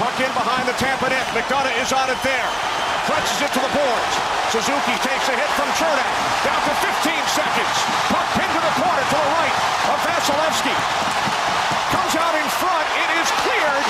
[0.00, 1.28] Puck in behind the Tampa net.
[1.36, 2.48] McDonough is on it there.
[3.04, 4.12] Crunches it to the boards.
[4.48, 6.08] Suzuki takes a hit from Chernak.
[6.40, 6.72] Down to
[7.04, 7.76] 15 seconds.
[8.08, 9.56] Puck pinned to the corner to the right
[9.92, 10.72] of Vasilevsky.
[11.92, 12.86] Comes out in front.
[12.96, 13.84] It is cleared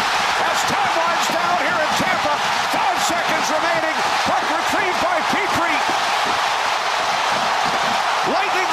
[0.50, 2.34] as time winds down here in Tampa.
[2.74, 3.96] Five seconds remaining.
[4.26, 5.78] Puck retrieved by Petrie.
[8.34, 8.70] Lightning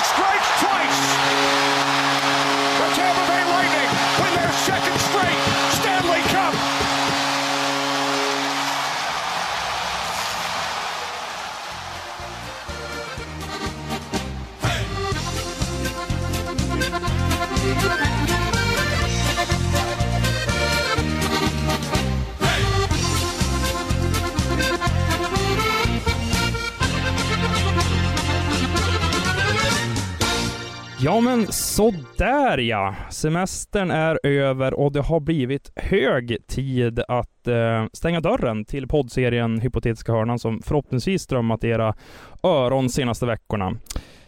[31.08, 32.96] Ja men sådär ja.
[33.10, 39.60] Semestern är över och det har blivit hög tid att eh, stänga dörren till poddserien
[39.60, 41.96] Hypotetiska hörnan som förhoppningsvis strömmat i era
[42.44, 43.78] öron senaste veckorna.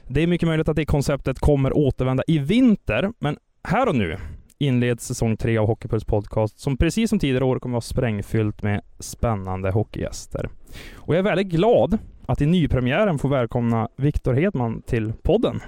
[0.08, 4.18] Det är mycket möjligt att det konceptet kommer återvända i vinter, men här och nu
[4.58, 8.64] inleds säsong tre av Hockeypuls podcast som precis som tidigare år kommer att vara sprängfyllt
[8.64, 10.50] med spännande hockeygäster.
[10.96, 15.62] Och jag är väldigt glad att i nypremiären få välkomna Viktor Hedman till podden.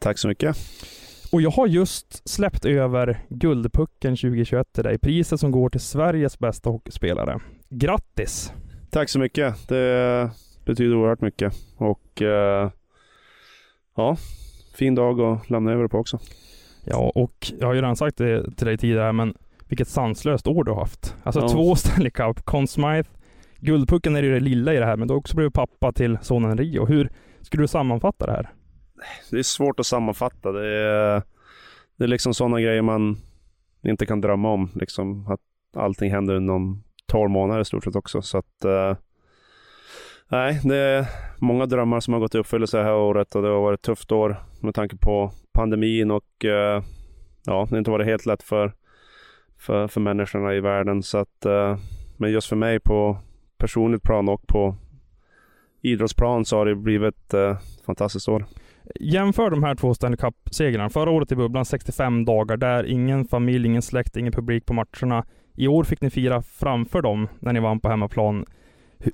[0.00, 0.56] Tack så mycket.
[1.32, 4.98] Och jag har just släppt över Guldpucken 2021 till dig.
[4.98, 7.38] Priset som går till Sveriges bästa hockeyspelare.
[7.68, 8.52] Grattis!
[8.90, 9.68] Tack så mycket.
[9.68, 10.30] Det
[10.64, 11.54] betyder oerhört mycket.
[11.76, 12.70] Och eh,
[13.96, 14.16] ja,
[14.74, 16.18] fin dag att lämna över det på också.
[16.84, 19.34] Ja, och jag har ju redan sagt det till dig tidigare, men
[19.68, 21.14] vilket sanslöst år du har haft.
[21.22, 21.48] Alltså Ja.
[21.48, 23.10] två Stanley Cup, Conn Smythe,
[23.58, 26.18] Guldpucken är ju det lilla i det här, men du har också blivit pappa till
[26.22, 26.86] sonen Rio.
[26.86, 27.10] Hur
[27.40, 28.50] skulle du sammanfatta det här?
[29.30, 30.52] Det är svårt att sammanfatta.
[30.52, 31.22] Det är,
[31.96, 33.16] det är liksom sådana grejer man
[33.82, 34.70] inte kan drömma om.
[34.74, 35.40] Liksom att
[35.76, 38.22] allting händer inom 12 månader i stort sett också.
[38.22, 38.94] Så att eh,
[40.32, 41.06] Nej, det är
[41.38, 43.84] många drömmar som har gått i uppfyllelse det här året och det har varit ett
[43.84, 46.82] tufft år med tanke på pandemin och eh,
[47.44, 48.72] ja, det har inte varit helt lätt för,
[49.58, 51.02] för, för människorna i världen.
[51.02, 51.78] Så att, eh,
[52.16, 53.18] men just för mig på
[53.58, 54.76] personligt plan och på
[55.80, 58.46] idrottsplan så har det blivit eh, ett fantastiskt år.
[59.00, 60.90] Jämför de här två Stanley Cup-segrarna.
[60.90, 65.24] Förra året i bubblan 65 dagar där, ingen familj, ingen släkt, ingen publik på matcherna.
[65.56, 68.44] I år fick ni fira framför dem när ni vann på hemmaplan.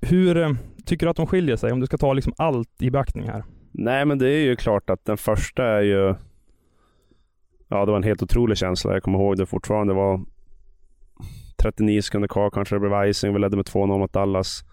[0.02, 0.50] Hur eh,
[0.84, 1.72] tycker du att de skiljer sig?
[1.72, 3.44] Om du ska ta liksom allt i beaktning här.
[3.72, 6.14] Nej, men det är ju klart att den första är ju...
[7.68, 8.92] Ja, det var en helt otrolig känsla.
[8.92, 9.92] Jag kommer ihåg det fortfarande.
[9.92, 10.20] Det var
[11.62, 13.32] 39 sekunder kvar kanske det blev icing.
[13.32, 14.64] Vi ledde med 2-0 mot Dallas.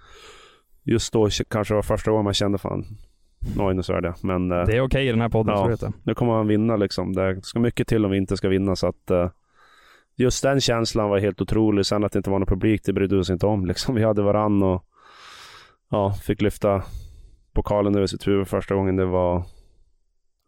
[0.84, 2.86] Just då kanske det var första gången man kände fan,
[3.60, 4.14] oj nu så är det.
[4.22, 5.64] Men eh, Det är okej i den här podden, Ja.
[5.64, 5.92] så vet du.
[6.04, 7.14] nu kommer man vinna liksom.
[7.14, 8.76] Det ska mycket till om vi inte ska vinna.
[8.76, 9.30] Så att eh,
[10.16, 11.86] just den känslan var helt otrolig.
[11.86, 13.66] Sen att det inte var någon publik, det brydde vi oss inte om.
[13.72, 13.96] Liksom.
[13.96, 14.84] Vi hade varann och
[15.92, 16.84] ja, fick lyfta
[17.54, 18.96] pokalen över sitt huvud första gången.
[18.96, 19.44] Det var...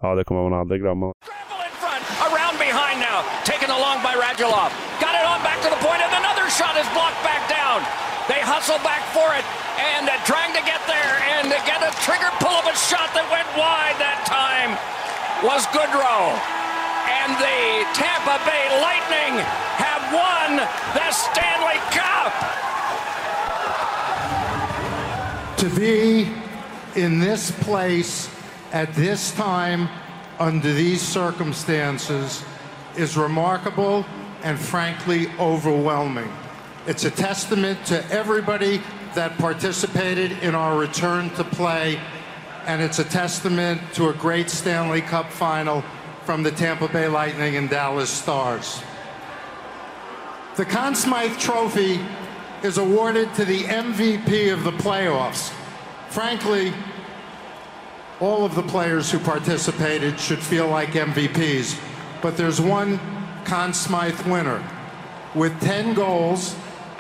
[0.01, 1.13] Ja, det kommer man aldrig glömma.
[1.13, 3.17] Scramble in front, around behind now,
[3.51, 4.69] taken along by Radulov.
[5.03, 7.79] Got it on back to the point, and another shot is blocked back down.
[8.31, 9.44] They hustle back for it,
[12.01, 14.73] trigger pull of a shot that went wide that time
[15.45, 16.35] was Goodrow.
[17.05, 19.39] And the Tampa Bay Lightning
[19.77, 20.63] have won
[20.97, 22.55] the Stanley Cup.
[25.57, 26.29] to be
[26.95, 28.29] in this place
[28.71, 29.89] at this time
[30.37, 32.43] under these circumstances
[32.97, 34.05] is remarkable
[34.43, 36.31] and frankly overwhelming.
[36.85, 38.79] It's a testament to everybody
[39.15, 41.99] that participated in our return to play,
[42.65, 45.83] and it's a testament to a great Stanley Cup final
[46.23, 48.83] from the Tampa Bay Lightning and Dallas Stars.
[50.57, 51.99] The Conn Smythe Trophy
[52.63, 55.51] is awarded to the MVP of the playoffs.
[56.09, 56.73] Frankly,
[58.19, 61.79] all of the players who participated should feel like MVPs,
[62.21, 62.99] but there's one
[63.45, 64.63] Conn Smythe winner
[65.35, 66.55] with 10 goals,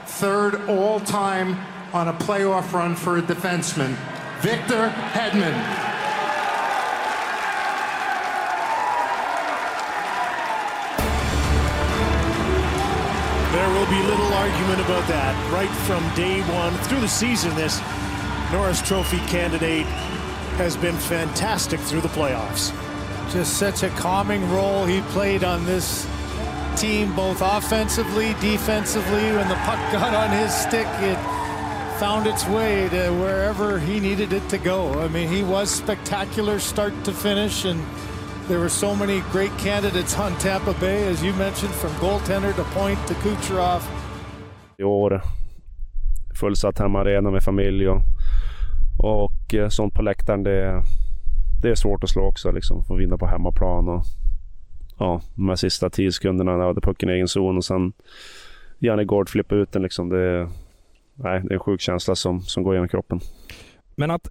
[0.05, 1.57] third all time
[1.95, 3.95] on a playoff run for a defenseman,
[4.41, 5.55] Victor Hedman.
[13.53, 15.53] There will will be little argument about that.
[15.53, 17.79] Right from day one through the season, this
[18.51, 19.85] Norris Trophy candidate
[20.57, 22.73] has been fantastic through the playoffs.
[23.31, 26.07] Just such a calming role he played on this
[26.75, 29.31] team, both offensively, defensively.
[29.33, 31.17] When the puck got on his stick, it
[31.99, 34.93] found its way to wherever he needed it to go.
[35.05, 37.79] I mean, he was spectacular start to finish, and
[38.47, 42.63] there were so many great candidates on Tampa Bay, as you mentioned, from goaltender to
[42.63, 43.81] point to Kucherov.
[44.77, 45.21] I år
[46.35, 48.01] fullsatt hemmaarena med familj och,
[48.97, 50.43] och eh, sånt på läktaren.
[50.43, 50.83] Det,
[51.61, 52.83] det är svårt att slå också, liksom.
[52.83, 54.03] Få vinna på hemmaplan och
[54.99, 57.93] ja, de här sista tio sekunderna när jag hade pucken i egen zon och sen
[58.79, 60.09] Janne Gård flippa ut den liksom.
[60.09, 60.49] Det,
[61.15, 63.19] nej, det är en sjuk känsla som, som går genom kroppen.
[63.95, 64.27] Men att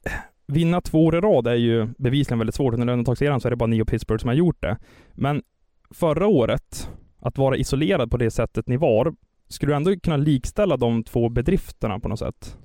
[0.47, 2.75] vinna två år i rad är ju bevisligen väldigt svårt.
[2.75, 4.79] Under undantagseran så är det bara ni och Pittsburgh som har gjort det.
[5.13, 5.43] Men
[5.91, 6.91] förra året,
[7.21, 9.15] att vara isolerad på det sättet ni var,
[9.49, 12.59] skulle du ändå kunna likställa de två bedrifterna på något sätt?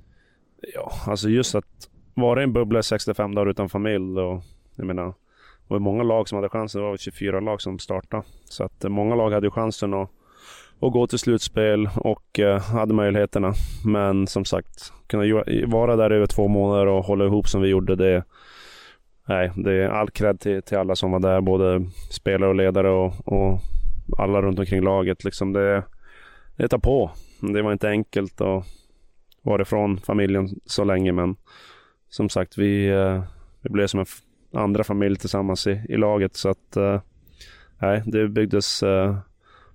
[0.74, 4.42] Ja, alltså just att vara i en bubbla i 65 dagar utan familj och
[4.76, 6.82] jag menar, det var många lag som hade chansen.
[6.82, 8.22] Det var 24 lag som startade.
[8.44, 10.10] Så att eh, många lag hade chansen att,
[10.80, 13.54] och gå till slutspel och eh, hade möjligheterna.
[13.84, 17.96] Men som sagt, kunna vara där över två månader och hålla ihop som vi gjorde,
[17.96, 18.24] det,
[19.28, 22.90] nej, det är all cred till, till alla som var där, både spelare och ledare
[22.90, 23.60] och, och
[24.18, 25.24] alla runt omkring laget.
[25.24, 25.84] Liksom det,
[26.56, 27.10] det tar på.
[27.40, 28.64] Det var inte enkelt att
[29.42, 31.36] vara ifrån familjen så länge, men
[32.08, 33.22] som sagt, vi, eh,
[33.62, 34.06] vi blev som en
[34.60, 36.36] andra familj tillsammans i, i laget.
[36.36, 37.00] Så att eh,
[37.78, 39.16] nej, det byggdes eh,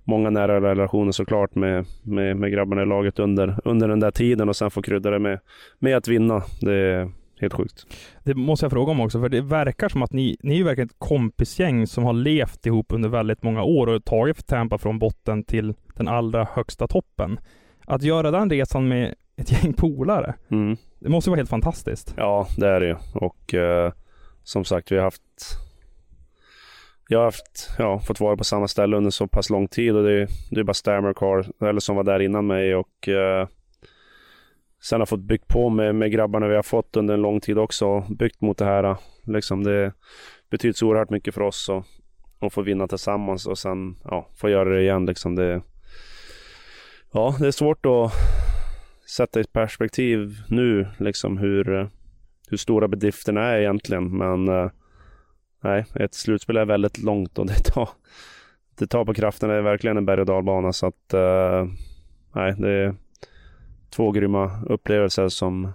[0.05, 4.49] många nära relationer såklart med, med, med grabbarna i laget under, under den där tiden
[4.49, 5.39] och sen få krydda det med,
[5.79, 6.43] med att vinna.
[6.61, 7.87] Det är helt sjukt.
[8.23, 10.87] Det måste jag fråga om också, för det verkar som att ni, ni är verkligen
[10.87, 15.43] ett kompisgäng som har levt ihop under väldigt många år och tagit Tampa från botten
[15.43, 17.39] till den allra högsta toppen.
[17.87, 20.77] Att göra den resan med ett gäng polare, mm.
[20.99, 22.13] det måste vara helt fantastiskt.
[22.17, 22.95] Ja, det är det ju.
[23.13, 23.91] Och uh,
[24.43, 25.21] som sagt, vi har haft
[27.07, 30.03] jag har haft, ja, fått vara på samma ställe under så pass lång tid och
[30.03, 33.47] det, är, det är bara Stammer kvar, eller som var där innan mig och eh,
[34.81, 37.57] sen har fått byggt på med, med grabbarna vi har fått under en lång tid
[37.57, 38.83] också, byggt mot det här.
[38.83, 39.93] Eh, liksom det
[40.49, 41.85] betyder så oerhört mycket för oss och,
[42.39, 45.05] och få vinna tillsammans och sen ja, få göra det igen.
[45.05, 45.61] Liksom det,
[47.11, 48.11] ja, det är svårt att
[49.09, 51.87] sätta i perspektiv nu liksom hur, eh,
[52.49, 54.69] hur stora bedrifterna är egentligen, men eh,
[55.65, 57.89] nej, ett slutspel är väldigt långt och det tar,
[58.79, 59.49] det tar på kraften.
[59.49, 60.73] Det är verkligen en berg och dalbana.
[60.73, 61.65] Så att, uh,
[62.33, 62.95] nej, det är
[63.89, 65.71] två grymma upplevelser som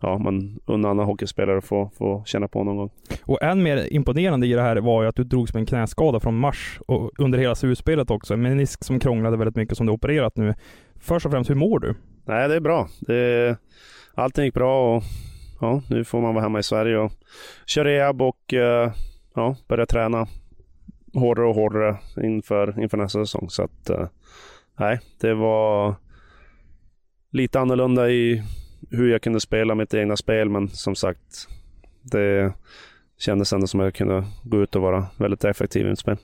[0.00, 2.90] ja, man unnar andra hockeyspelare får, får känna på någon gång.
[3.24, 6.20] Och än mer imponerande i det här var ju att du drogs med en knäskada
[6.20, 8.34] från mars och under hela slutspelet också.
[8.34, 10.54] En menisk som krånglade väldigt mycket som du opererat nu.
[11.00, 11.94] Först och främst, hur mår du?
[12.24, 12.88] Nej, det är bra.
[13.00, 13.56] Det,
[14.14, 15.02] allting gick bra och
[15.60, 17.12] ja, nu får man vara hemma i Sverige och
[17.66, 18.92] köra rehab och uh,
[19.38, 20.26] ja, börja träna
[21.14, 23.50] hårdare och hårdare inför, inför nästa säsong.
[23.50, 24.08] Så att, eh,
[24.78, 25.94] nej, det var
[27.30, 28.42] lite annorlunda i
[28.90, 31.48] hur jag kunde spela mitt egna spel, men som sagt,
[32.02, 32.52] det
[33.18, 36.16] kändes ändå som att jag kunde gå ut och vara väldigt effektiv i mitt spel.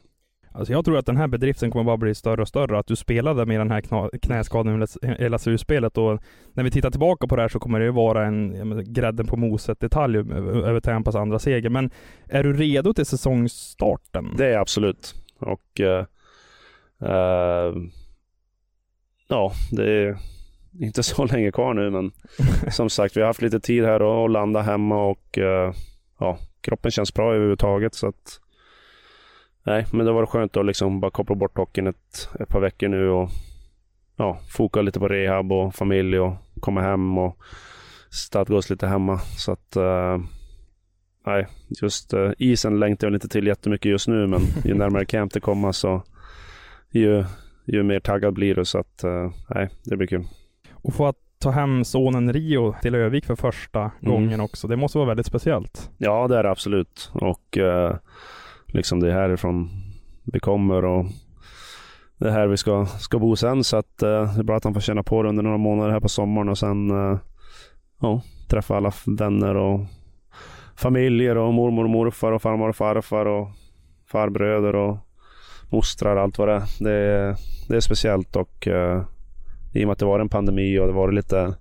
[0.57, 2.79] Alltså jag tror att den här bedriften kommer bara bli större och större.
[2.79, 4.83] Att du spelade med den här knäskadan
[5.19, 6.23] i LSU-spelet och
[6.53, 9.81] när vi tittar tillbaka på det här så kommer det vara en grädden på moset
[9.81, 11.71] detalj över Tampas andra seger.
[11.71, 11.91] Men
[12.29, 14.35] är du redo till säsongstarten?
[14.37, 15.15] Det är jag absolut.
[15.39, 16.05] Och uh,
[17.09, 17.83] uh,
[19.29, 20.19] ja, det är
[20.81, 22.13] inte så länge kvar nu men
[22.73, 25.73] som sagt vi har haft lite tid här att landa hemma och uh,
[26.19, 28.41] ja, kroppen känns bra överhuvudtaget så att
[29.67, 32.89] nej, men det var skönt att liksom bara koppla bort hockeyn ett, ett par veckor
[32.89, 33.31] nu och
[34.17, 37.39] ja, foka lite på rehab och familj och komma hem och
[38.11, 39.19] stadga lite hemma.
[39.19, 40.19] Så att uh,
[41.27, 41.47] nej,
[41.83, 45.41] just uh, isen längtar jag inte till jättemycket just nu, men ju närmare camp det
[45.41, 46.03] kommer så
[46.91, 47.25] ju,
[47.65, 48.65] ju mer taggad blir du.
[48.65, 50.25] Så att uh, nej, det blir kul.
[50.73, 53.93] Och få att ta hem sonen Rio till Övik för första mm.
[54.01, 55.91] gången också, det måste vara väldigt speciellt.
[55.99, 57.11] Ja, det är det absolut.
[57.13, 57.59] Och
[58.75, 59.71] liksom det är härifrån
[60.25, 61.07] vi kommer och
[62.19, 63.65] det är här vi ska, ska bo sen.
[63.65, 65.91] Så att, eh, det är bra att han får känna på det under några månader
[65.91, 67.19] här på sommaren och sen eh,
[68.01, 69.81] ja, träffa alla vänner och
[70.77, 73.49] familjer och mormor och morfar och farmor och farfar och
[74.07, 74.97] farbröder och
[75.71, 76.63] mostrar och allt vad det är.
[76.81, 77.37] Det är,
[77.69, 79.03] det är speciellt och eh,
[79.75, 81.55] i och med att det var en pandemi och det var lite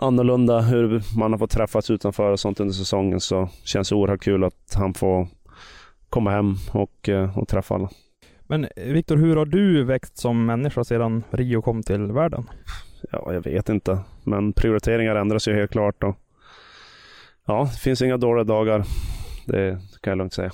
[0.00, 4.22] annorlunda hur man har fått träffas utanför och sånt under säsongen så känns det oerhört
[4.22, 5.28] kul att han får
[6.10, 7.88] komma hem och, eh, och träffa alla.
[8.40, 12.50] Men eh, Viktor, hur har du växt som människa sedan Rio kom till världen?
[13.12, 13.98] Ja, jag vet inte.
[14.24, 16.04] Men prioriteringar ändras ju helt klart.
[16.04, 16.16] Och
[17.46, 18.84] ja, det finns inga dåliga dagar.
[19.46, 20.50] Det kan jag lugnt säga.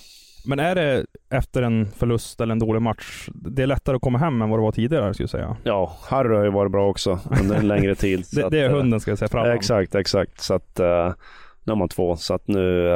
[0.46, 4.18] Men är det efter en förlust eller en dålig match, det är lättare att komma
[4.18, 5.56] hem än vad det var tidigare skulle jag säga?
[5.64, 8.24] Ja, Harry har ju varit bra också under en längre tid.
[8.32, 9.50] det, att, det, är eh, hunden ska jag säga fram.
[9.50, 10.40] Exakt, exakt.
[10.40, 10.78] Så att
[11.64, 12.16] nu har man två.
[12.16, 12.88] Så att nu,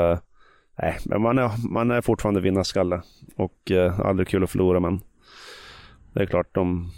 [0.78, 3.02] nej, men man är, man är fortfarande vinnarskalle
[3.36, 4.80] och uh, aldrig kul att förlora.
[4.80, 5.00] Men
[6.12, 6.90] det är klart, de,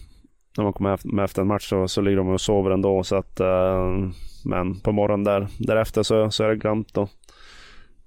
[0.56, 3.02] när man kommer med efter en match så, så ligger de och sover ändå.
[3.02, 4.10] Så att, uh,
[4.44, 6.94] men på morgonen där, därefter så, så är det glömt.
[6.94, 7.08] Då.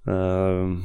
[0.07, 0.77] Uh,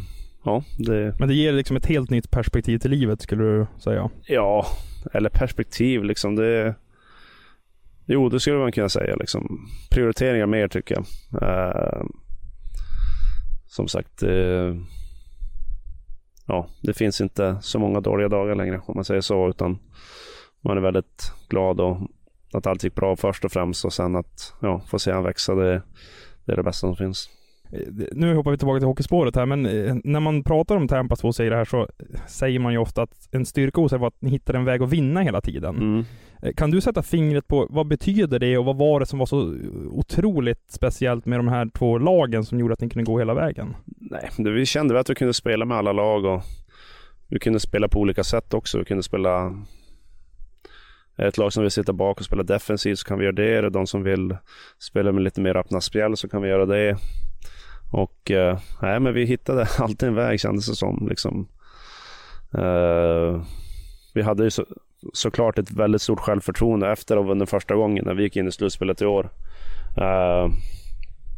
[0.44, 1.14] ja, det...
[1.18, 4.10] Men det ger liksom ett helt nytt perspektiv till livet skulle du säga?
[4.26, 4.66] Ja,
[5.12, 6.36] eller perspektiv liksom.
[6.36, 6.74] Det...
[8.06, 9.16] Jo, det skulle man kunna säga.
[9.16, 9.68] Liksom.
[9.90, 11.04] Prioriteringar mer tycker jag.
[11.42, 12.06] Uh,
[13.68, 14.74] som sagt, eh,
[16.46, 19.48] ja, det finns inte så många dåliga dagar längre om man säger så.
[19.48, 19.78] Utan
[20.60, 21.98] man är väldigt glad och
[22.52, 25.54] att allt gick bra först och främst och sen att ja, få se han växa.
[25.54, 25.82] Det,
[26.44, 27.30] det är det bästa som finns.
[28.12, 31.32] Nu hoppar vi tillbaka till hockeyspåret här, men eh, när man pratar om Tampas två
[31.32, 31.88] segrar här så
[32.28, 34.82] säger man ju ofta att en styrka hos er var att ni hittade en väg
[34.82, 35.76] att vinna hela tiden.
[35.76, 36.04] Mm.
[36.56, 39.56] Kan du sätta fingret på vad betyder det och vad var det som var så
[39.90, 43.76] otroligt speciellt med de här två lagen som gjorde att ni kunde gå hela vägen?
[43.84, 46.42] Nej, det, vi kände att vi kunde spela med alla lag och
[47.28, 48.78] vi kunde spela på olika sätt också.
[48.78, 49.54] Vi kunde spela
[51.18, 53.70] ett lag som vill sitta bak och spela defensivt så kan vi göra det.
[53.70, 54.36] De som vill
[54.78, 56.96] spela med lite mer öppna spjäll så kan vi göra det.
[57.90, 61.06] Och eh, nej, men vi hittade alltid en väg kändes det som.
[61.08, 61.48] Liksom.
[62.54, 63.42] Eh,
[64.14, 64.64] vi hade ju så,
[65.12, 68.48] såklart ett väldigt stort självförtroende efter att ha vunnit första gången när vi gick in
[68.48, 69.30] i slutspelet i år.
[69.96, 70.52] Eh,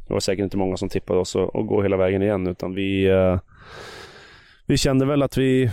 [0.06, 3.08] det var säkert inte många som tippade oss att, gå hela vägen igen utan vi,
[3.08, 3.38] eh,
[4.66, 5.70] vi kände väl att vi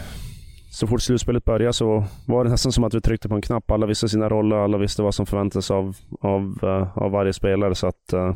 [0.72, 3.72] så fort slutspelet började så var det nästan som att vi tryckte på en knapp.
[3.72, 7.76] Alla visste sina roller, alla visste vad som förväntades av, av, uh, av varje spelare.
[7.76, 8.36] Så att eh,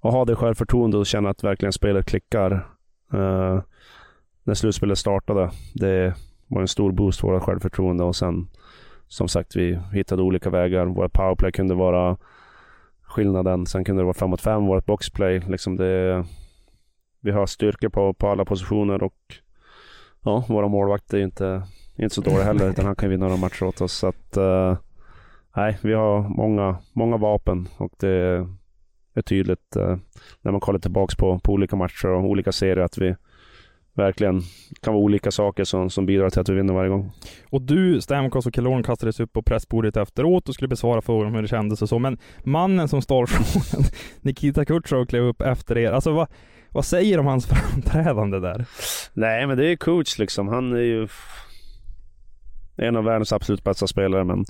[0.00, 2.52] och ha det självförtroende och känna att verkligen spelet klickar
[3.14, 3.60] uh,
[4.42, 5.50] när slutspelet startade.
[5.74, 6.14] Det
[6.46, 8.48] var en stor boost för vårt självförtroende och sen
[9.08, 10.86] som sagt, vi hittade olika vägar.
[10.86, 12.16] Vårt powerplay kunde vara
[13.02, 13.66] skillnaden.
[13.66, 15.40] Sen kunde det vara 5 mot 5, vårt boxplay.
[15.40, 16.24] Liksom det,
[17.20, 19.14] vi har styrka på, på alla positioner och
[20.22, 21.62] ja, våra målvakt är inte,
[21.96, 23.92] inte så dåliga heller, utan han kan vinna några matcher åt oss.
[23.92, 24.76] Så att, uh,
[25.56, 28.46] nej, vi har många, många vapen och det
[29.18, 29.96] är tydligt uh,
[30.42, 33.14] när man kollar tillbaka på, på olika matcher och olika serier att vi
[33.98, 34.42] verkligen
[34.80, 37.12] kan vara olika saker som, som bidrar till att vi vinner varje gång.
[37.50, 41.34] Och du, Stamkos och Killorn kastades upp på pressbordet efteråt och skulle besvara frågor om
[41.34, 43.84] hur det kändes och så, men mannen som stal frågan,
[44.20, 45.92] Nikita Kutjerov, klev upp efter er.
[45.92, 46.28] Alltså vad,
[46.70, 48.64] vad säger du om hans framträdande där?
[49.12, 50.48] Nej, men det är coach liksom.
[50.48, 51.08] Han är ju
[52.76, 54.44] en av världens absolut bästa spelare, men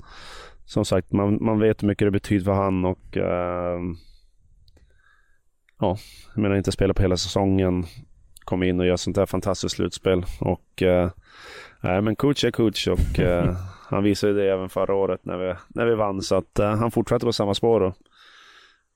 [0.65, 3.95] som sagt, man, man vet hur mycket det betyder för han och uh,
[5.79, 5.97] ja,
[6.35, 7.85] jag menar inte spela på hela säsongen,
[8.43, 11.09] komma in och göra sånt där fantastiskt slutspel och uh,
[11.81, 13.57] nej, men coach är coach och uh,
[13.89, 17.25] han visade det även förra året när vi, när vi vann så att han fortsätter
[17.25, 17.81] på samma spår.
[17.81, 17.95] Och,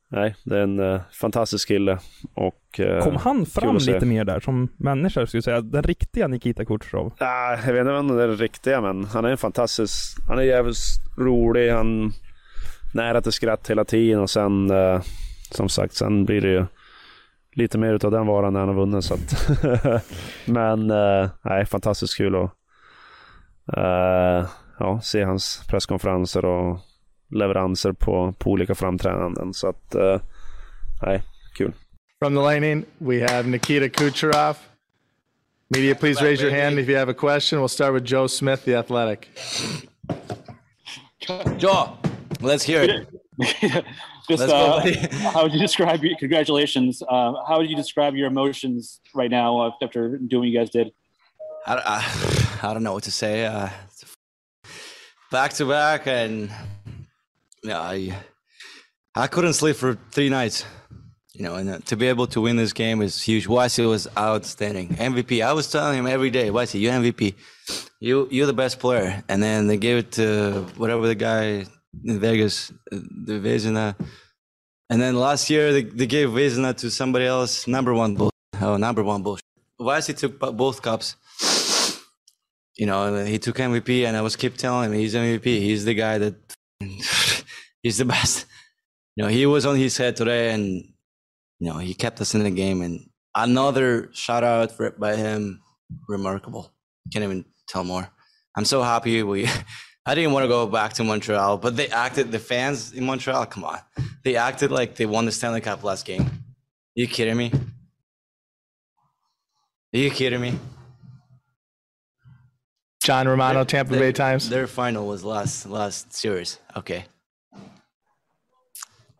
[0.07, 1.99] nej, det är en uh, fantastisk kille.
[2.33, 5.61] Och, uh, Kom han fram lite mer där som människa, skulle säga?
[5.61, 7.13] Den riktiga Nikita Kutjerov?
[7.17, 10.17] Ah, jag vet inte om det är den riktiga, men han är en fantastisk...
[10.27, 10.77] Han är jävligt
[11.17, 12.11] rolig, han
[12.93, 15.01] nära till skratt hela tiden och sen, uh,
[15.55, 16.65] som sagt, sen blir det ju
[17.53, 19.05] lite mer utav den varan när han har vunnit.
[19.05, 19.49] Så att
[20.45, 20.87] men,
[21.41, 22.51] nej, fantastiskt kul att
[24.79, 26.79] ja, se hans presskonferenser och
[27.33, 29.53] leveranser på, på olika framträdanden.
[29.53, 30.21] Så att, uh,
[31.01, 31.23] nej,
[31.57, 31.73] kul.
[32.19, 34.57] From the Lightning, we have Nikita Kucherov.
[35.69, 37.59] Media, please raise your hand if you have a question.
[37.59, 39.27] We'll start with Joe Smith, the Athletic.
[41.57, 41.97] Joe,
[42.39, 43.85] let's hear it.
[44.29, 44.79] Just uh,
[45.33, 47.01] how would you describe your congratulations?
[47.01, 50.91] Uh, how would you describe your emotions right now after doing what you guys did?
[51.65, 53.45] I, I, I don't know what to say.
[53.45, 53.69] Uh,
[55.31, 56.51] back to back, and
[57.63, 58.15] yeah, I
[59.15, 60.65] I couldn't sleep for three nights.
[61.33, 63.47] You know, and uh, to be able to win this game is huge.
[63.47, 64.89] Weissy was outstanding.
[64.89, 65.43] MVP.
[65.43, 67.33] I was telling him every day, Weissy, you MVP.
[67.99, 69.23] You you're the best player.
[69.27, 71.65] And then they gave it to whatever the guy
[72.03, 73.95] in Vegas, uh, the Vezina.
[74.89, 77.67] And then last year they, they gave Vezina to somebody else.
[77.67, 78.31] Number one bull.
[78.61, 79.43] Oh, number one bullshit.
[79.79, 81.15] Weissy took both cups.
[82.77, 85.43] You know, he took MVP, and I was keep telling him he's MVP.
[85.43, 86.35] He's the guy that
[87.83, 88.45] he's the best.
[89.15, 90.63] You know, he was on his head today, and
[91.59, 92.81] you know he kept us in the game.
[92.81, 95.61] And another shout out for, by him,
[96.07, 96.73] remarkable.
[97.11, 98.09] Can't even tell more.
[98.57, 99.47] I'm so happy we.
[100.05, 102.31] I didn't want to go back to Montreal, but they acted.
[102.31, 103.79] The fans in Montreal, come on,
[104.23, 106.23] they acted like they won the Stanley Cup last game.
[106.23, 107.51] Are you kidding me?
[109.93, 110.59] Are you kidding me?
[113.01, 114.49] John Romano, Their- Tampa their- Bay Times.
[114.49, 116.59] Their final was last last series.
[116.75, 117.05] Okay.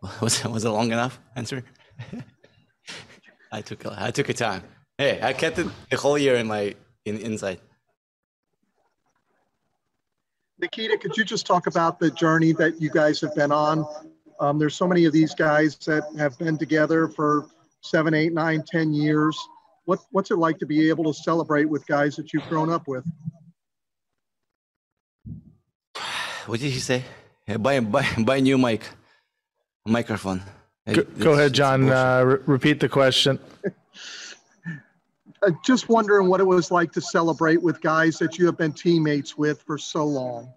[0.20, 1.18] Was was it long enough?
[1.34, 1.64] Answer.
[3.52, 4.62] I took I took a time.
[4.98, 6.74] Hey, I kept it the whole year in my
[7.06, 7.58] in inside.
[10.64, 13.84] Nikita, could you just talk about the journey that you guys have been on?
[14.40, 17.50] Um, there's so many of these guys that have been together for
[17.82, 19.38] seven, eight, nine, ten years.
[19.84, 22.88] What, what's it like to be able to celebrate with guys that you've grown up
[22.88, 23.04] with?
[26.46, 27.04] What did he say?
[27.46, 28.88] Yeah, buy buy buy new mic,
[29.84, 30.40] microphone.
[30.90, 31.90] Go, go ahead, John.
[31.90, 33.38] Uh, re- repeat the question.
[35.44, 38.72] Uh, just wondering what it was like to celebrate with guys that you have been
[38.72, 40.52] teammates with for so long.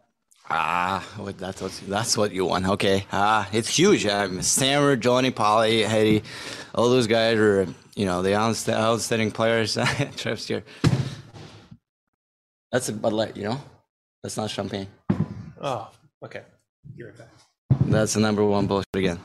[0.49, 1.05] Ah,
[1.37, 2.67] that's what that's what you want.
[2.67, 3.05] Okay.
[3.11, 4.05] Ah, it's huge.
[4.05, 6.23] Um, Stammer, Johnny, Polly, Eddie,
[6.73, 9.77] all those guys are you know the outstanding players.
[10.15, 10.63] Trev's here.
[12.71, 13.61] That's a Bud Light, you know.
[14.23, 14.87] That's not champagne.
[15.59, 15.89] Oh,
[16.23, 16.43] okay.
[16.95, 17.29] You're back.
[17.81, 19.19] That's the number one bullshit again.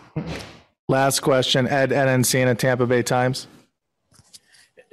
[0.89, 1.67] Last question.
[1.69, 3.47] Ed Encina, Tampa Bay Times.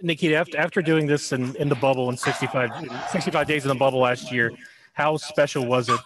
[0.02, 2.72] Nikita, after, after doing this in, in the bubble in 65,
[3.12, 4.52] 65 days in the bubble last year,
[4.94, 6.00] how special was it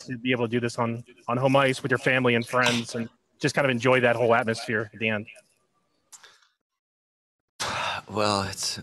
[0.00, 2.94] to be able to do this on, on home ice with your family and friends
[2.94, 3.08] and
[3.40, 5.26] just kind of enjoy that whole atmosphere at the end?
[8.06, 8.78] Well, it's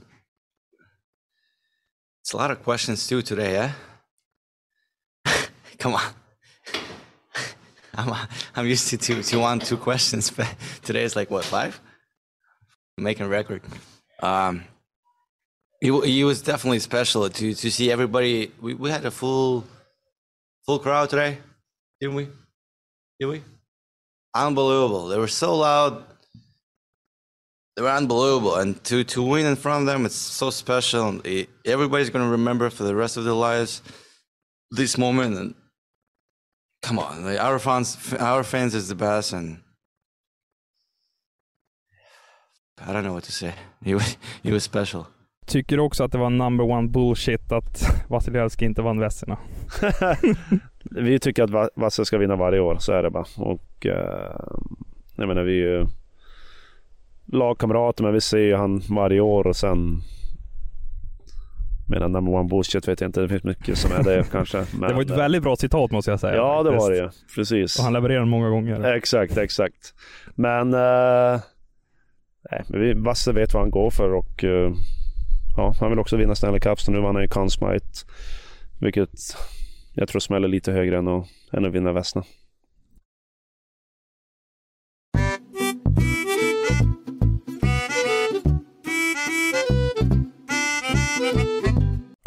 [2.21, 3.71] it's a lot of questions too today, eh?
[5.77, 6.11] Come on.
[7.93, 10.47] I'm I'm used to two to one two questions, but
[10.81, 11.79] today is like what five?
[12.97, 13.61] Making record.
[14.21, 14.63] Um,
[15.83, 18.51] wa- it was definitely special to to see everybody.
[18.61, 19.65] We, we had a full
[20.65, 21.37] full crowd today,
[21.99, 22.27] didn't we?
[23.19, 23.41] Did we?
[24.35, 25.07] Unbelievable!
[25.07, 26.05] They were so loud
[27.77, 31.49] they were unbelievable and to to win in front of them it's so special It-
[31.65, 33.81] everybody's going to remember for the rest of their lives
[34.71, 35.55] this moment and
[36.83, 39.61] come on like, our fans our fans is the best and
[42.89, 43.51] i don't know what to say
[43.85, 45.03] it was, it was special
[45.45, 49.37] Tycker du också att det var number one bullshit att Vasilevski inte vann Vesina?
[50.83, 53.25] Vi tycker att Va- Vasse ska vinna varje år, så är det bara.
[53.37, 54.35] Och eh,
[55.15, 55.85] jag menar, vi är ju
[57.25, 60.01] lagkamrater, men vi ser ju han varje år och sen
[61.89, 64.65] menar number one bullshit vet jag inte, det finns mycket som är det kanske.
[64.79, 66.35] Men, det var ett väldigt bra citat måste jag säga.
[66.35, 66.83] Ja, det faktiskt.
[66.83, 67.09] var det ju.
[67.35, 67.77] Precis.
[67.79, 68.95] Och han levererade många gånger.
[68.95, 69.93] Exakt, exakt.
[70.35, 71.41] Men, eh,
[72.51, 74.71] nej, men vi, Vasse vet vad han går för och eh,
[75.57, 76.79] ja, han vill också vinna Stanley Cup.
[76.79, 78.05] Så nu vann han ju Conn Smythe,
[78.79, 79.09] vilket
[79.93, 82.23] jag tror smäller lite högre än att, än att vinna Vesna.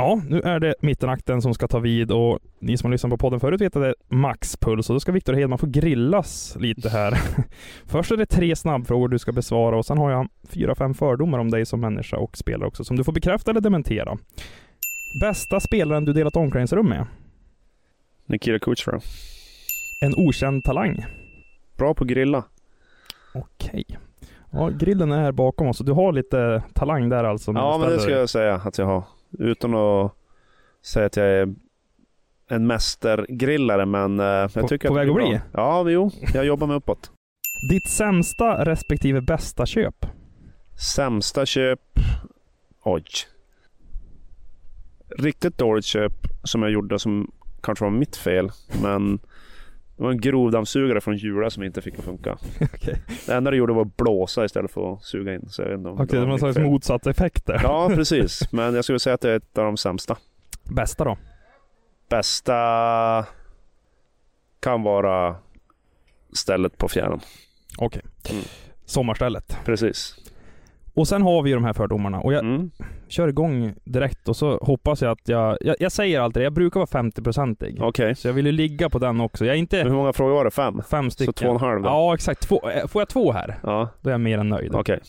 [0.04, 3.18] Ja, nu är det mittenakten som ska ta vid och ni som har lyssnat på
[3.18, 6.88] podden förut vet att det är maxpuls och då ska Viktor Hedman få grillas lite
[6.88, 7.18] här.
[7.86, 11.38] Först är det tre snabbfrågor du ska besvara och sen har jag fyra, fem fördomar
[11.38, 14.18] om dig som människa och spelare också som du får bekräfta eller dementera.
[15.20, 17.06] Bästa spelaren du delat omklädningsrum med?
[18.26, 19.02] Nikita Kucherov.
[20.02, 21.04] En okänd talang?
[21.76, 22.44] Bra på grilla.
[23.34, 23.84] Okej.
[24.50, 27.52] Ja, grillen är här bakom oss och du har lite talang där alltså?
[27.52, 29.04] Ja, men det ska jag säga att jag har.
[29.38, 30.12] Utan att
[30.82, 31.54] säga att jag är
[32.48, 35.24] en mästergrillare, men eh, jag På- tycker på att väg att bli?
[35.24, 35.40] bra.
[35.52, 36.10] Ja, jo.
[36.34, 37.10] Jag jobbar mig uppåt.
[37.70, 40.06] Ditt sämsta respektive bästa köp?
[40.96, 41.80] Sämsta köp?
[42.82, 43.04] Oj.
[45.18, 46.12] Riktigt dåligt köp
[46.44, 47.30] som jag gjorde som
[47.62, 48.50] kanske var mitt fel.
[48.82, 49.18] Men
[49.96, 52.38] det var en grovdammsugare från Jula som inte fick att funka.
[52.74, 53.02] Okej.
[53.26, 55.48] Det enda det gjorde var att blåsa istället för att suga in.
[55.48, 57.60] Så jag vet inte om Okej, det var någon slags motsatt effekt där.
[57.62, 58.52] Ja, precis.
[58.52, 60.16] Men jag skulle säga att det är ett av de sämsta.
[60.64, 61.18] Bästa då?
[62.08, 63.26] Bästa
[64.60, 65.36] kan vara
[66.32, 67.20] stället på fjärran.
[67.78, 68.02] Okej.
[68.30, 68.42] Mm.
[68.84, 69.58] Sommarstället.
[69.64, 70.16] Precis.
[70.94, 72.70] Och sen har vi ju de här fördomarna och jag Mm.
[73.08, 75.58] kör igång direkt och så hoppas jag att jag...
[75.60, 77.78] Jag, jag säger alltid det, jag brukar vara 50-procentig.
[77.82, 78.14] Okej.
[78.14, 79.44] Så jag vill ju ligga på den också.
[79.44, 79.78] Jag är inte...
[79.82, 80.50] Hur många frågor var det?
[80.50, 80.82] Fem?
[80.90, 81.32] Fem stycken.
[81.34, 81.88] Så två och en halv då?
[81.88, 82.40] Ja, exakt.
[82.48, 84.74] Två, eh, får jag två här, Ja, då är jag mer än nöjd.
[84.74, 85.00] okej.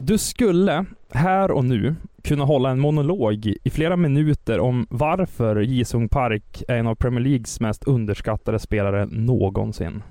[0.00, 6.08] Du skulle här och nu kunna hålla en monolog i flera minuter om varför Jisung
[6.08, 10.02] Park är en av Premier Leagues mest underskattade spelare någonsin.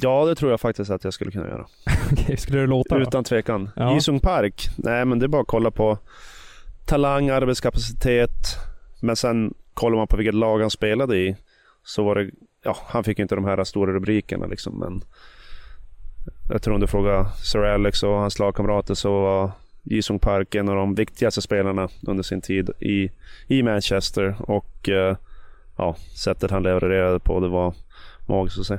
[0.00, 1.66] Ja, det tror jag faktiskt att jag skulle kunna göra.
[2.12, 3.02] Okej, skulle det låta då?
[3.02, 3.70] Utan tvekan.
[3.76, 3.94] Ja.
[3.94, 4.68] Jisung Park?
[4.76, 5.98] Nej, men det är bara att kolla på
[6.84, 8.56] talang, arbetskapacitet.
[9.00, 11.36] Men sen kollar man på vilket lag han spelade i
[11.84, 12.30] så var det,
[12.64, 15.02] ja, han fick inte de här stora rubrikerna liksom, men
[16.48, 19.50] jag tror om du frågar Sir Alex och hans lagkamrater så var
[19.82, 23.10] Jisung Park en av de viktigaste spelarna under sin tid i,
[23.46, 25.16] i Manchester och eh,
[25.76, 27.74] ja, sättet han levererade på det var
[28.28, 28.78] magiskt att se.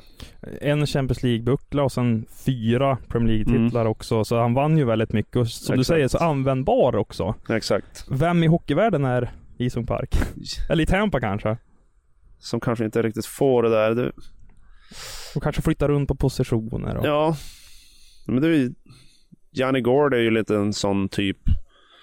[0.62, 3.92] En Champions League-buckla och sen fyra Premier League-titlar Mm.
[3.92, 4.26] också.
[4.26, 5.96] Så han vann ju väldigt mycket och som du Exakt.
[5.96, 7.36] säger så användbar också.
[7.50, 8.06] Exakt.
[8.10, 10.16] Vem i hockeyvärlden är Jisung Park?
[10.70, 11.58] Eller i Tampa kanske?
[12.40, 13.96] Som kanske inte riktigt får det där.
[13.96, 14.12] Det,
[15.36, 16.98] Och kanske flyttar runt på positioner.
[16.98, 17.06] Och...
[17.06, 17.36] ja,
[18.28, 18.74] men det är ju...
[19.52, 21.38] Johnny Gord är ju lite en sån typ.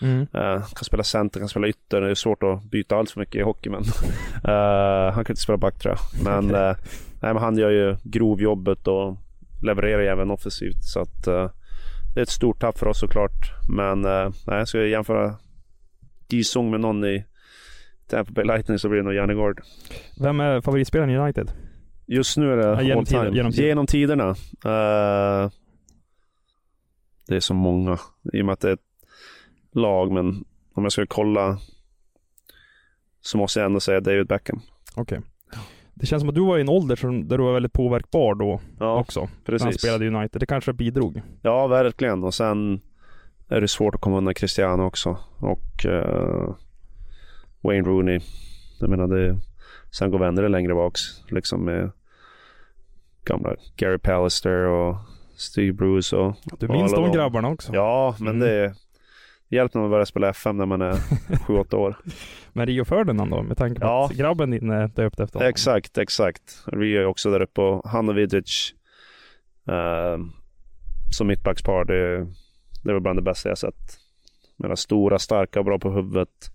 [0.02, 0.20] Mm.
[0.32, 2.00] Eh, kan spela center, kan spela ytter.
[2.00, 3.82] Det är svårt att byta allt för mycket i hockey, men
[4.44, 6.24] eh, han kan inte spela back tror jag.
[6.24, 6.76] Men, eh,
[7.22, 9.16] nej, men han gör ju grovjobbet och
[9.62, 10.84] levererar ju även offensivt.
[10.84, 11.24] Så att,
[12.14, 13.68] det är ett stort tapp för oss såklart.
[13.76, 15.34] Men nej, jag ska jämföra
[16.28, 17.24] Jisung med någon i
[18.08, 19.60] Tampa Bay Lightning så blir det nog Johnny Gord.
[20.20, 21.50] Vem är favoritspelaren i United?
[22.06, 24.28] Just nu är det Ja, genom tider- genom Genom, tid- tiderna.
[24.64, 25.50] Eh,
[27.28, 27.98] det är så många.
[28.32, 28.78] I och med att det är
[29.74, 30.12] lag.
[30.12, 31.58] Men om jag skulle kolla
[33.20, 34.60] så måste jag ändå säga David Beckham.
[34.94, 35.20] Okej.
[35.94, 38.34] Det känns som att du var i en ålder som, där du var väldigt påverkbar
[38.34, 39.20] då Ja, också.
[39.20, 39.80] När han precis.
[39.80, 40.40] spelade i United.
[40.40, 41.22] Det kanske bidrog.
[41.42, 42.24] Ja, verkligen.
[42.24, 42.80] Och sen
[43.48, 45.18] är det svårt att komma undan Cristiano också.
[45.38, 46.54] Och eh,
[47.60, 48.20] Wayne Rooney.
[48.80, 49.36] Jag menar, det,
[49.98, 51.00] sen går vänner längre baks.
[51.30, 51.90] Liksom med
[53.24, 54.96] gamla Gary Pallister och
[55.36, 57.74] Steve Bruce och Du och minns alla de grabbarna också.
[57.74, 58.48] Ja, men Mm.
[58.48, 58.74] det,
[59.48, 60.92] det hjälper när man börjar spela FM när man är
[61.46, 61.96] 7-8 år.
[62.52, 63.42] Men Rio Ferdinand då?
[63.42, 64.04] Med tanke på Ja.
[64.04, 65.48] att grabben din är döpt efter honom.
[65.48, 66.64] Exakt, exakt.
[66.72, 68.74] Vi är också där uppe och han och Vidic
[69.68, 70.18] eh,
[71.10, 72.26] som mittbackspar, det,
[72.84, 73.98] det var bland det bästa jag sett.
[74.56, 76.50] Medan stora, starka, bra på huvudet.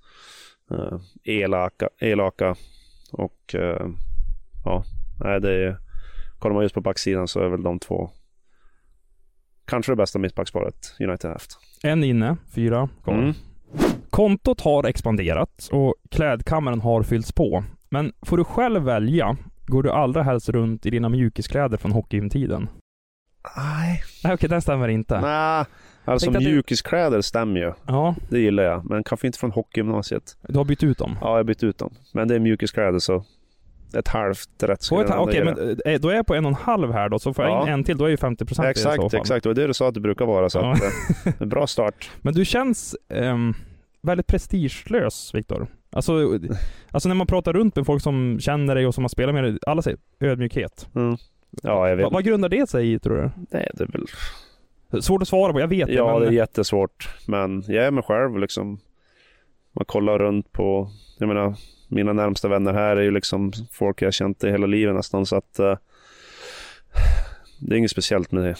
[0.71, 2.55] Eh, elaka, elaka
[3.11, 3.87] och eh,
[4.65, 4.83] ja,
[5.19, 5.77] nej det är,
[6.39, 8.09] kollar man just på backsidan så är väl de två
[9.69, 11.57] kanske det bästa mittbacksparet United haft.
[11.83, 13.13] En inne, fyra kvar.
[13.13, 13.33] Mm.
[14.09, 17.63] Kontot har expanderat och klädkammaren har fyllts på.
[17.89, 22.69] Men får du själv välja, går du allra helst runt i dina mjukiskläder från hockeygymtiden?
[23.57, 24.03] Nej.
[24.23, 25.21] Nej okej, den stämmer inte.
[25.21, 25.65] Nej,
[26.05, 27.73] alltså att du- mjukiskläder stämmer ju.
[27.87, 30.37] Ja, Det gillar jag, men kanske inte från hockeygymnasiet.
[30.47, 31.17] du har bytt ut dem.
[31.21, 31.93] Ja, jag har bytt ut dem.
[32.13, 33.23] Men det är mjukiskläder så
[33.93, 35.93] ett halvt rätt På ett, jag okej, ge men det.
[35.93, 37.63] eh, då är jag på en och en halv här då, så får jag Ja.
[37.67, 39.09] in en till, då är ju 50 procent i så fall.
[39.13, 39.43] exakt.
[39.43, 40.49] Det var det du sa att det brukar vara.
[40.49, 40.71] Så Ja.
[40.71, 40.81] att,
[41.27, 42.11] eh, en bra start.
[42.21, 43.53] Men du känns ehm,
[44.01, 45.67] väldigt prestigelös, Viktor.
[45.91, 46.39] Alltså,
[46.91, 49.43] alltså när man pratar runt med folk som känner dig och som har spelat med
[49.43, 50.87] dig, alla säger ödmjukhet.
[50.95, 51.17] Mm.
[51.63, 52.03] Ja, jag vet.
[52.03, 53.31] Va, vad grundar det sig i tror du?
[53.51, 54.05] Nej, det är väl...
[55.03, 56.19] Svårt att svara på, jag vet Ja, det.
[56.19, 57.09] det är Men, jättesvårt.
[57.27, 58.79] Men jag är mig själv liksom.
[59.71, 61.55] Man kollar runt på, jag menar,
[61.89, 65.25] mina närmsta vänner här är ju liksom folk jag har känt i hela livet nästan.
[65.25, 65.75] Så att uh,
[67.59, 68.55] det är inget speciellt med det,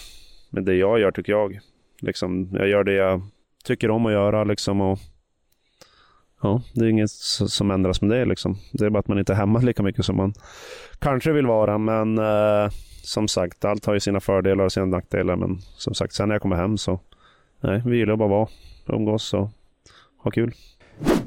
[0.50, 1.60] med det jag gör tycker jag.
[2.00, 3.22] Liksom, jag gör det jag
[3.64, 4.80] tycker om att göra liksom.
[4.80, 4.98] Och,
[6.42, 8.56] ja, det är inget som ändras med det liksom.
[8.72, 10.34] Det är bara att man inte är hemma lika mycket som man
[10.98, 11.78] kanske vill vara.
[11.78, 12.70] Men uh,
[13.02, 15.36] som sagt, allt har ju sina fördelar och sina nackdelar.
[15.36, 17.00] Men som sagt, sen när jag kommer hem så
[17.62, 18.48] Nej, vi gillar bara att vara,
[18.98, 19.50] umgås och
[20.16, 20.54] ha kul.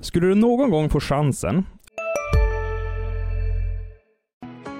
[0.01, 1.65] Skulle du någon gång få chansen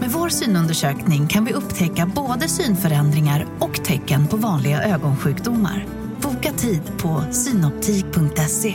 [0.00, 5.86] Med vår synundersökning kan vi upptäcka både synförändringar och tecken på vanliga ögonsjukdomar.
[6.22, 8.74] Boka tid på synoptik.se.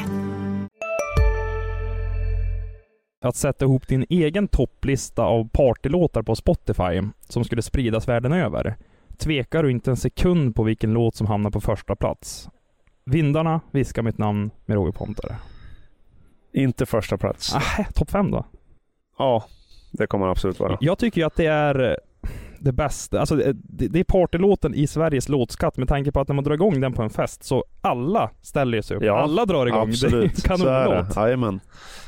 [3.22, 8.76] att sätta ihop din egen topplista av partylåtar på Spotify som skulle spridas världen över,
[9.18, 12.50] tvekar du inte en sekund på vilken låt som hamnar på första plats.
[13.06, 15.36] Vindarna viskar mitt namn med Roger Pontare.
[16.54, 17.56] Inte första plats.
[17.56, 18.46] Ah, topp fem då?
[19.18, 19.44] Ja,
[19.98, 20.78] det kommer det absolut vara.
[20.82, 21.96] Jag tycker ju att det är eh,
[22.60, 23.20] det bästa.
[23.20, 23.54] Alltså det,
[23.88, 26.94] det är partylåten i Sveriges låtskatt med tanke på att när man drar igång den
[26.94, 29.04] på en fest så alla ställer sig upp.
[29.04, 29.90] Ja, alla drar igång.
[29.90, 31.08] Absolut, Det så är det.
[31.16, 31.60] Jajamän.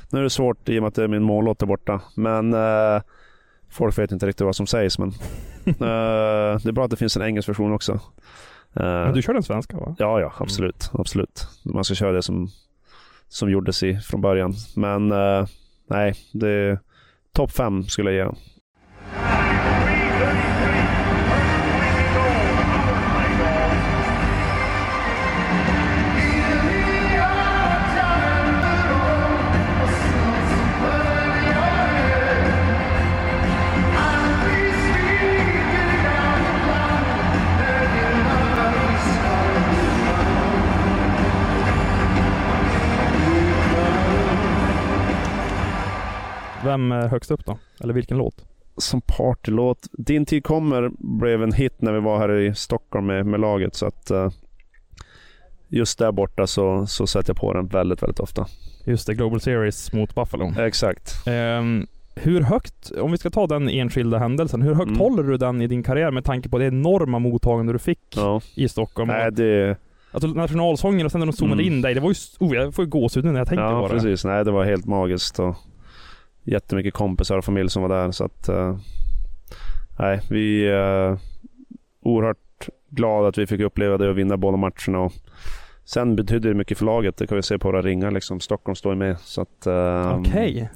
[0.10, 2.02] Nu är det svårt i och med att det är min mållåt där borta.
[2.16, 3.02] Men eh,
[3.70, 5.00] folk vet inte riktigt vad som sägs.
[5.00, 5.10] Men
[5.66, 5.74] eh,
[6.64, 7.92] det är bra att det finns en engelsk version också.
[8.74, 9.96] Eh, Men du kör den svenska va?
[10.00, 10.90] Ja, ja, absolut.
[10.94, 11.48] absolut.
[11.64, 12.48] Man ska köra det som,
[13.28, 14.54] som gjordes i från början.
[14.76, 15.46] Men eh,
[15.90, 16.80] nej, det
[17.38, 18.36] topp fem skulle jag ge den.
[46.68, 47.58] Vem är högst upp då?
[47.82, 48.46] Eller vilken låt?
[48.78, 49.88] Som partylåt.
[49.92, 53.76] Din tid kommer blev en hit när vi var här i Stockholm med, med laget.
[53.76, 54.30] Så att uh,
[55.68, 58.46] just där borta så, så sätter jag på den väldigt, väldigt ofta.
[58.86, 60.54] Just det, Global Series mot Buffalo.
[60.60, 61.14] Exakt.
[61.60, 65.00] Um, hur högt, om vi ska ta den enskilda händelsen, hur högt Mm.
[65.00, 68.42] håller du den i din karriär med tanke på det enorma mottagande du fick Ja.
[68.56, 69.08] i Stockholm?
[69.08, 69.78] Nej, det...
[70.12, 71.74] Alltså nationalsången och sen när de zoomade Mm.
[71.74, 72.16] in dig, det var ju...
[72.40, 73.94] Oh, jag får ju gåshud nu när jag tänker ja, på det.
[73.94, 74.26] precis.
[74.26, 75.40] Nej, det var helt magiskt.
[75.40, 75.56] Och
[76.48, 78.12] jättemycket kompisar och familj som var där.
[78.12, 78.78] Så att, eh,
[80.00, 81.20] nej, vi är uh,
[82.02, 85.00] oerhört glada att vi fick uppleva det och vinna båda matcherna.
[85.00, 85.14] Och
[85.86, 87.18] sen betydde det mycket för laget.
[87.18, 88.12] Det kan vi se på våra ringar.
[88.12, 88.40] Liksom.
[88.40, 89.20] Stockholm står ju med.
[89.20, 90.70] Så att, eh, Okej.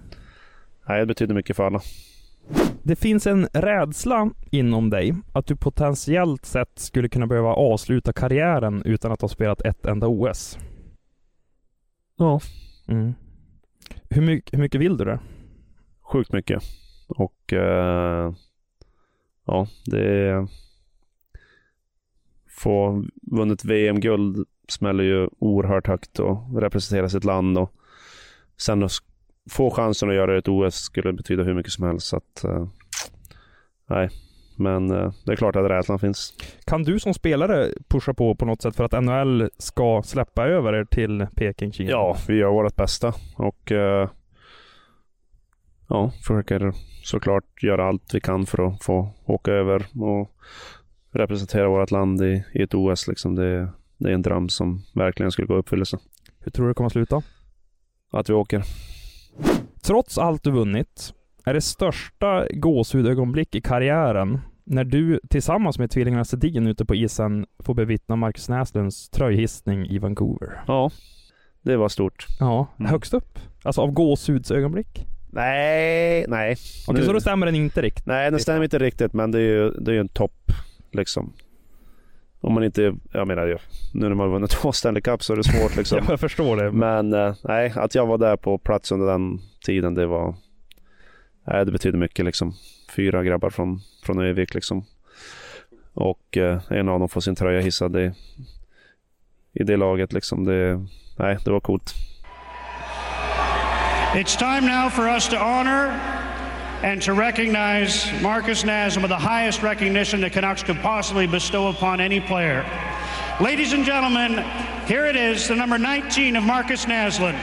[0.88, 1.82] Nej, det betyder mycket för alla.
[2.84, 8.82] Det finns en rädsla inom dig att du potentiellt sett skulle kunna behöva avsluta karriären
[8.86, 10.58] utan att ha spelat ett enda OS.
[12.18, 12.40] Ja.
[12.88, 13.14] Mm.
[14.10, 15.20] Hur, mycket, hur mycket vill du det?
[16.12, 16.64] Sjukt mycket.
[17.08, 18.34] Och eh,
[19.46, 20.48] ja, det är...
[22.50, 27.58] Få vunnit VM-guld smäller ju oerhört högt och representera sitt land.
[27.58, 27.74] Och
[28.58, 28.92] sen att
[29.50, 32.08] få chansen att göra ett OS skulle betyda hur mycket som helst.
[32.08, 32.68] Så att, eh,
[33.90, 34.10] nej,
[34.58, 36.34] men eh, det är klart att rädslan finns.
[36.66, 40.74] Kan du som spelare pusha på på något sätt för att NHL ska släppa över
[40.74, 41.92] er till Peking, Kina?
[41.92, 44.10] Ja, vi gör vårt bästa och eh,
[45.92, 46.74] ja, försöker
[47.04, 50.32] såklart göra allt vi kan för att få åka över och
[51.12, 53.08] representera vårt land i, i ett OS.
[53.08, 55.98] Liksom det, det är en dröm som verkligen skulle gå i uppfyllelse.
[56.40, 57.22] Hur tror du det kommer att sluta?
[58.12, 58.64] Att vi åker.
[59.82, 61.14] Trots allt du vunnit,
[61.46, 67.46] är det största gåshudögonblick i karriären när du tillsammans med tvillingarna Sedin ute på isen
[67.60, 70.64] får bevittna Marcus Näslunds tröjhissning i Vancouver.
[70.68, 70.92] Ja,
[71.62, 72.26] det var stort.
[72.40, 73.40] Ja, högst upp.
[73.64, 75.06] Alltså av gåshudsögonblick.
[75.32, 76.56] Nej, nej.
[76.88, 78.06] Okej, Nu- så då stämmer den inte riktigt?
[78.06, 80.52] Nej, den stämmer inte riktigt, men det är ju, det är ju en topp
[80.92, 81.34] liksom.
[82.42, 83.58] Om man inte, jag menar ju,
[83.94, 85.98] nu när man har vunnit två Stanley Cup så är det svårt liksom.
[86.04, 86.72] Ja, jag förstår det.
[86.72, 90.36] Men eh, nej, att jag var där på plats under den tiden, det var...
[91.48, 92.54] Nej, det betyder mycket liksom.
[92.96, 94.86] Fyra grabbar från, från Övik liksom.
[95.94, 98.12] Och eh, en av dem får sin tröja hissad i,
[99.54, 100.46] i det laget liksom.
[100.46, 100.86] Det,
[101.18, 101.94] nej, det var coolt.
[104.14, 105.88] It's time now for us to honor
[106.84, 112.02] and to recognize Marcus Nasm with the highest recognition the Canucks could possibly bestow upon
[112.02, 112.66] any player.
[113.40, 114.44] Ladies and gentlemen,
[114.86, 117.40] here it is, the number 19 of Marcus Naslund.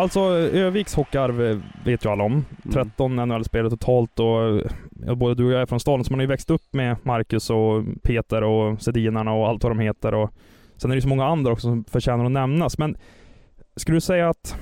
[0.00, 2.44] Ja, alltså Öviks hockeyarv eh, vet ju alla om.
[2.72, 4.62] 13 NHL-spelare totalt och
[5.16, 7.50] både du och jag är från staden, så man har ju växt upp med Marcus
[7.50, 10.14] och Peter och Sedinarna och allt vad de heter.
[10.14, 10.30] Och
[10.76, 12.78] sen är det ju så många andra också som förtjänar att nämnas.
[12.78, 12.96] Men
[13.76, 14.56] skulle du säga att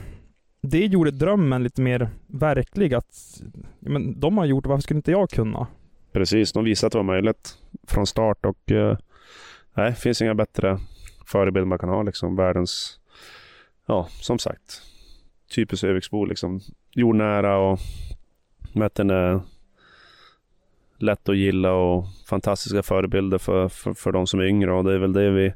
[0.62, 2.94] det gjorde drömmen lite mer verklig?
[2.94, 3.40] Att
[3.80, 5.66] men de har gjort det, varför skulle inte jag kunna?
[6.12, 8.98] Precis, de visade att det var möjligt från start och eh,
[9.74, 10.78] nej, det finns inga bättre
[11.26, 12.36] förebild man kan ha liksom.
[12.36, 13.00] Världens,
[13.86, 14.82] ja, som sagt,
[15.54, 16.60] typiskt Öviksbo liksom.
[16.92, 17.78] Jordnära och
[18.72, 19.40] möten är
[20.98, 24.94] lätt att gilla och fantastiska förebilder för, för, för de som är yngre och det
[24.94, 25.52] är väl det vi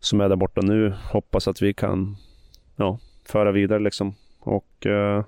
[0.00, 2.16] som är där borta nu hoppas att vi kan
[2.76, 4.14] ja, föra vidare liksom.
[4.40, 5.24] Och eh,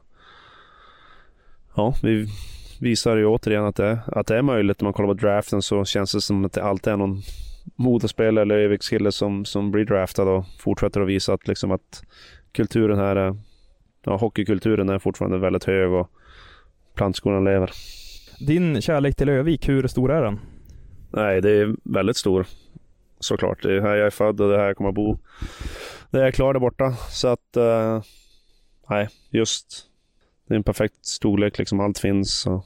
[1.76, 2.26] ja, vi
[2.80, 4.80] visar ju återigen att det, att det är möjligt.
[4.80, 7.22] När man kollar på draften så känns det som att det alltid är någon
[7.76, 12.04] motorspelare eller Övikskille som, som blir draftad och fortsätter att visa att, liksom att
[12.52, 13.36] kulturen här är,
[14.04, 16.10] ja, hockeykulturen är fortfarande väldigt hög och
[16.94, 17.70] plantskolan lever.
[18.46, 20.40] Din kärlek till Övik, hur stor är den?
[21.12, 22.46] Nej, det är väldigt stor
[23.20, 23.62] såklart.
[23.62, 25.18] Det är här jag är född och det är här jag kommer att bo.
[26.10, 26.92] Det är jag klar där borta.
[27.10, 28.02] Så att, uh,
[28.90, 29.88] nej, just
[30.46, 31.80] det är en perfekt storlek liksom.
[31.80, 32.46] Allt finns.
[32.46, 32.64] Och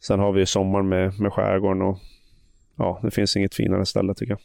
[0.00, 1.98] sen har vi sommaren med, med skärgården och
[2.76, 4.40] ja, det finns inget finare ställe tycker jag.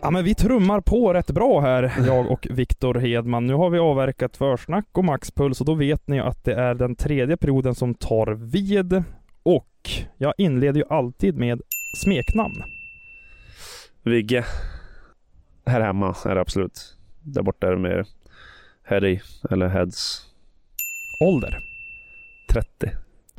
[0.00, 3.46] Ja men vi trummar på rätt bra här, jag och Viktor Hedman.
[3.46, 6.96] Nu har vi avverkat försnack och maxpuls och då vet ni att det är den
[6.96, 9.02] tredje perioden som tar vid.
[9.42, 11.60] Och jag inleder ju alltid med
[12.04, 12.62] smeknamn.
[14.02, 14.44] Vigge.
[15.66, 16.96] Här hemma är det absolut.
[17.22, 18.06] Där borta är det mer
[18.82, 20.26] Heady eller Heads.
[21.24, 21.58] Ålder?
[22.50, 22.90] 30.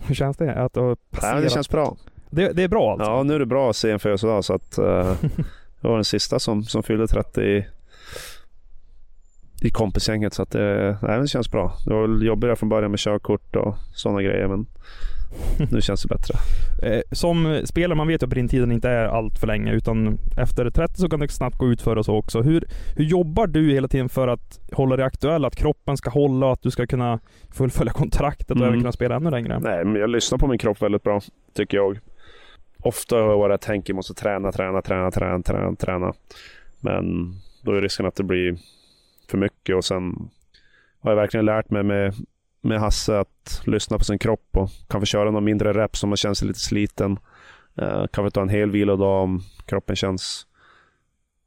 [0.08, 0.56] Hur känns det?
[0.56, 1.43] Att ha passerat?
[1.43, 1.98] Det känns bra.
[2.30, 3.12] Det, det, är bra alltså?
[3.12, 5.13] Ja, nu är det bra att se en födelsedag så att uh,
[5.82, 7.65] jag var den sista som, som fyllde 30 i,
[9.62, 11.74] i kompisgänget så att det, nej, det känns bra.
[11.86, 14.68] Det var väl jobbigt där från början med körkort och sådana grejer men
[15.72, 16.34] nu känns det bättre.
[16.84, 20.70] Eh, som spelare, man vet ju att brintiden inte är allt för länge utan efter
[20.70, 22.42] 30 så kan det snabbt gå ut för och så också.
[22.42, 25.46] Hur, hur jobbar du hela tiden för att hålla dig aktuell?
[25.46, 27.20] Att kroppen ska hålla och att du ska kunna
[27.52, 28.68] fullfölja kontraktet och mm.
[28.68, 29.60] även kunna spela ännu längre?
[29.60, 31.22] Nej, men jag lyssnar på min kropp väldigt bra,
[31.54, 32.00] tycker jag.
[32.82, 36.13] Ofta har jag varit jag tänker måste träna, träna, träna, träna, träna, träna.
[36.80, 38.58] Men då är risken att det blir
[39.30, 40.30] för mycket och sen
[41.00, 42.13] har jag verkligen lärt mig med
[42.62, 46.18] med Hasse att lyssna på sin kropp och kanske köra någon mindre rep som man
[46.18, 47.20] känner sig lite sliten.
[47.78, 50.48] Eh, uh, kanske ta en hel vilodag om kroppen känns,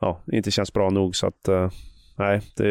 [0.01, 1.17] ja, inte känns bra nog.
[1.17, 1.71] Så att, uh,
[2.17, 2.65] nej, det,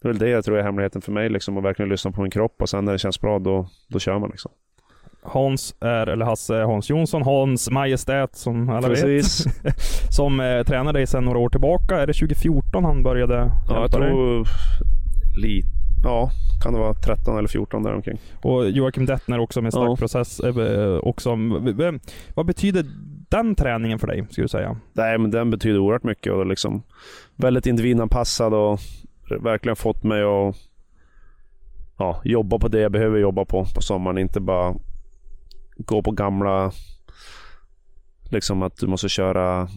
[0.00, 2.22] det är väl det jag tror är hemligheten för mig, liksom, att verkligen lyssna på
[2.22, 4.30] min kropp och sen när det känns bra, då, då kör man.
[4.30, 4.52] Liksom.
[5.28, 9.46] Hans är, eller Hasse Hans Jonsson, Hans Majestät som alla Precis.
[9.46, 9.74] vet.
[10.14, 12.00] som eh, tränar dig sedan några år tillbaka.
[12.00, 14.46] Är det 2014 han började Ja, jag tror
[15.42, 15.68] lite
[16.02, 16.30] Ja,
[16.62, 18.18] kan det vara 13 eller 14 däromkring.
[18.42, 20.40] Och Joakim Dettner också med startprocess.
[20.42, 20.48] Ja.
[20.48, 21.38] Eh, också.
[22.34, 22.84] Vad betyder
[23.28, 24.76] den träningen för dig, skulle du säga?
[24.92, 26.82] Nej, men den betyder oerhört mycket och liksom
[27.36, 28.80] väldigt individanpassad och
[29.40, 30.56] verkligen fått mig att
[31.98, 34.18] ja, jobba på det jag behöver jobba på på sommaren.
[34.18, 34.74] Inte bara
[35.76, 36.72] gå på gamla,
[38.30, 39.68] liksom att du måste köra,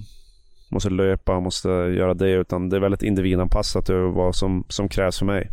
[0.70, 2.32] måste löpa, måste göra det.
[2.32, 5.50] Utan det är väldigt individanpassat över vad som, som krävs för mig.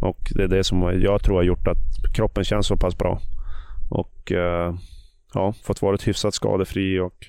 [0.00, 3.20] Och det är det som jag tror har gjort att kroppen känns så pass bra.
[3.90, 4.74] Och eh,
[5.34, 7.26] ja, fått vara hyfsat skadefri och,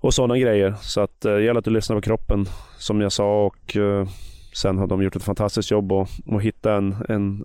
[0.00, 0.74] och sådana grejer.
[0.80, 2.46] Så att eh, det gäller att du lyssnar på kroppen
[2.78, 4.08] som jag sa och eh,
[4.54, 7.44] sen har de gjort ett fantastiskt jobb och, och hitta en, en,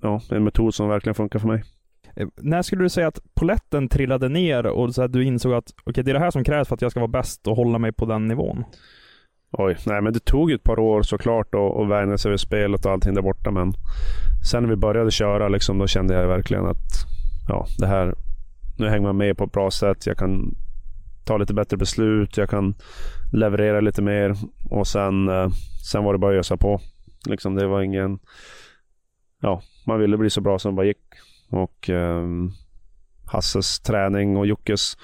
[0.00, 1.62] ja, en metod som verkligen funkar för mig.
[2.16, 5.74] Eh, när skulle du säga att poletten trillade ner och så att du insåg att
[5.86, 7.78] okay, det är det här som krävs för att jag ska vara bäst och hålla
[7.78, 8.64] mig på den nivån?
[9.58, 12.86] Oj, nej men det tog ett par år såklart att och vänja sig vid spelet
[12.86, 13.50] och allting där borta.
[13.50, 13.72] Men
[14.50, 17.06] sen när vi började köra liksom, då kände jag verkligen att
[17.48, 18.14] ja, det här,
[18.78, 20.06] nu hänger man med på ett bra sätt.
[20.06, 20.54] Jag kan
[21.24, 22.36] ta lite bättre beslut.
[22.36, 22.74] Jag kan
[23.32, 24.36] leverera lite mer
[24.70, 25.48] och sen, eh,
[25.90, 26.80] sen var det bara att ösa på.
[27.28, 28.18] Liksom, det var ingen...
[29.40, 31.03] Ja, man ville bli så bra som det bara gick.
[31.48, 32.24] Och eh,
[33.26, 34.96] Hasses träning och Jockes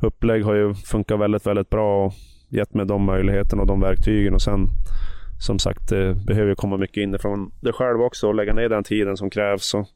[0.00, 2.06] upplägg har ju funkat väldigt, väldigt bra.
[2.06, 2.12] Och
[2.48, 4.34] gett mig de möjligheterna och de verktygen.
[4.34, 4.68] Och sen
[5.38, 9.16] som sagt, det behöver komma mycket inifrån dig själv också och lägga ner den tiden
[9.16, 9.74] som krävs.
[9.74, 9.86] Och,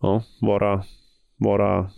[0.00, 0.84] ja, vara,
[1.36, 1.90] vara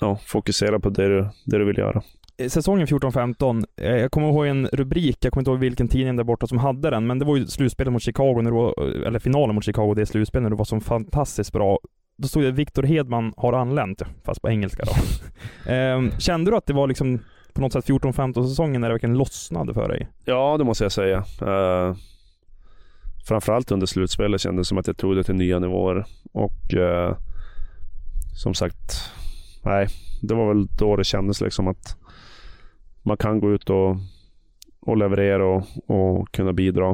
[0.00, 2.02] ja, fokusera på det du, det du vill göra.
[2.48, 6.24] Säsongen 14-15, eh, jag kommer ihåg en rubrik, jag kommer inte ihåg vilken tidning där
[6.24, 9.18] borta som hade den, men det var ju slutspelet mot Chicago, när du var, eller
[9.18, 11.78] finalen mot Chicago, det slutspelet, när du var så fantastiskt bra.
[12.18, 14.92] Då stod det Viktor Hedman har anlänt, fast på engelska då.
[15.72, 17.20] Ehm, kände du att det var liksom
[17.52, 20.08] på något sätt 14-15 säsongen när det verkligen lossnade för dig?
[20.24, 21.24] Ja, det måste jag säga.
[21.42, 21.96] Uh,
[23.28, 26.04] framförallt under slutspelet kändes det som att jag tog det till nya nivåer.
[26.32, 27.16] Och uh,
[28.42, 29.12] som sagt,
[29.64, 29.86] nej,
[30.22, 31.96] det var väl då det kändes liksom att
[33.06, 33.96] man kan gå ut och,
[34.80, 36.90] och leverera och, och kunna bidra.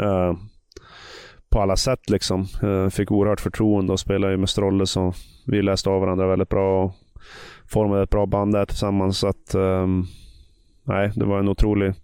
[0.00, 0.34] Eh,
[1.50, 2.46] på alla sätt liksom.
[2.62, 5.12] Eh, fick oerhört förtroende och spelade ju med Strolle så
[5.46, 6.94] vi läste av varandra väldigt bra och
[7.68, 9.18] formade ett bra band där tillsammans.
[9.18, 9.86] Så att, eh,
[10.84, 11.94] nej, det var en otrolig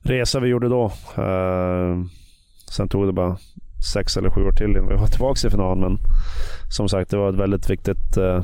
[0.00, 0.92] resa vi gjorde då.
[1.16, 2.08] Ehm,
[2.70, 3.36] sen tog det bara
[3.92, 5.80] sex eller sju år till innan vi var tillbaka i finalen.
[5.80, 5.98] Men
[6.70, 8.42] som sagt, det var ett väldigt viktigt eh,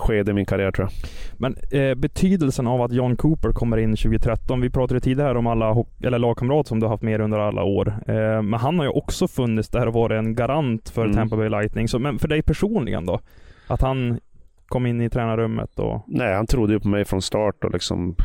[0.00, 1.10] skede i min karriär tror jag.
[1.38, 4.60] Men eh, betydelsen av att John Cooper kommer in 2013.
[4.60, 7.88] Vi pratade tidigare om alla eller lagkamrater som du har haft med under alla år.
[8.06, 11.16] Eh, men han har ju också funnits där och varit en garant för Mm.
[11.16, 11.88] Tampa Bay Lightning.
[11.88, 13.20] Så, men för dig personligen då?
[13.66, 14.20] Att han
[14.66, 16.04] kom in i tränarrummet och...
[16.06, 18.16] Nej, han trodde ju på mig från start och liksom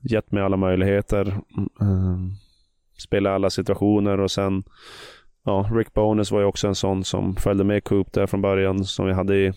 [0.00, 1.34] gett mig alla möjligheter.
[1.80, 2.30] Mm,
[2.98, 4.62] spela alla situationer och sen
[5.44, 8.84] ja, Rick Bonus var ju också en sån som följde med Coop där från början
[8.84, 9.52] som vi hade i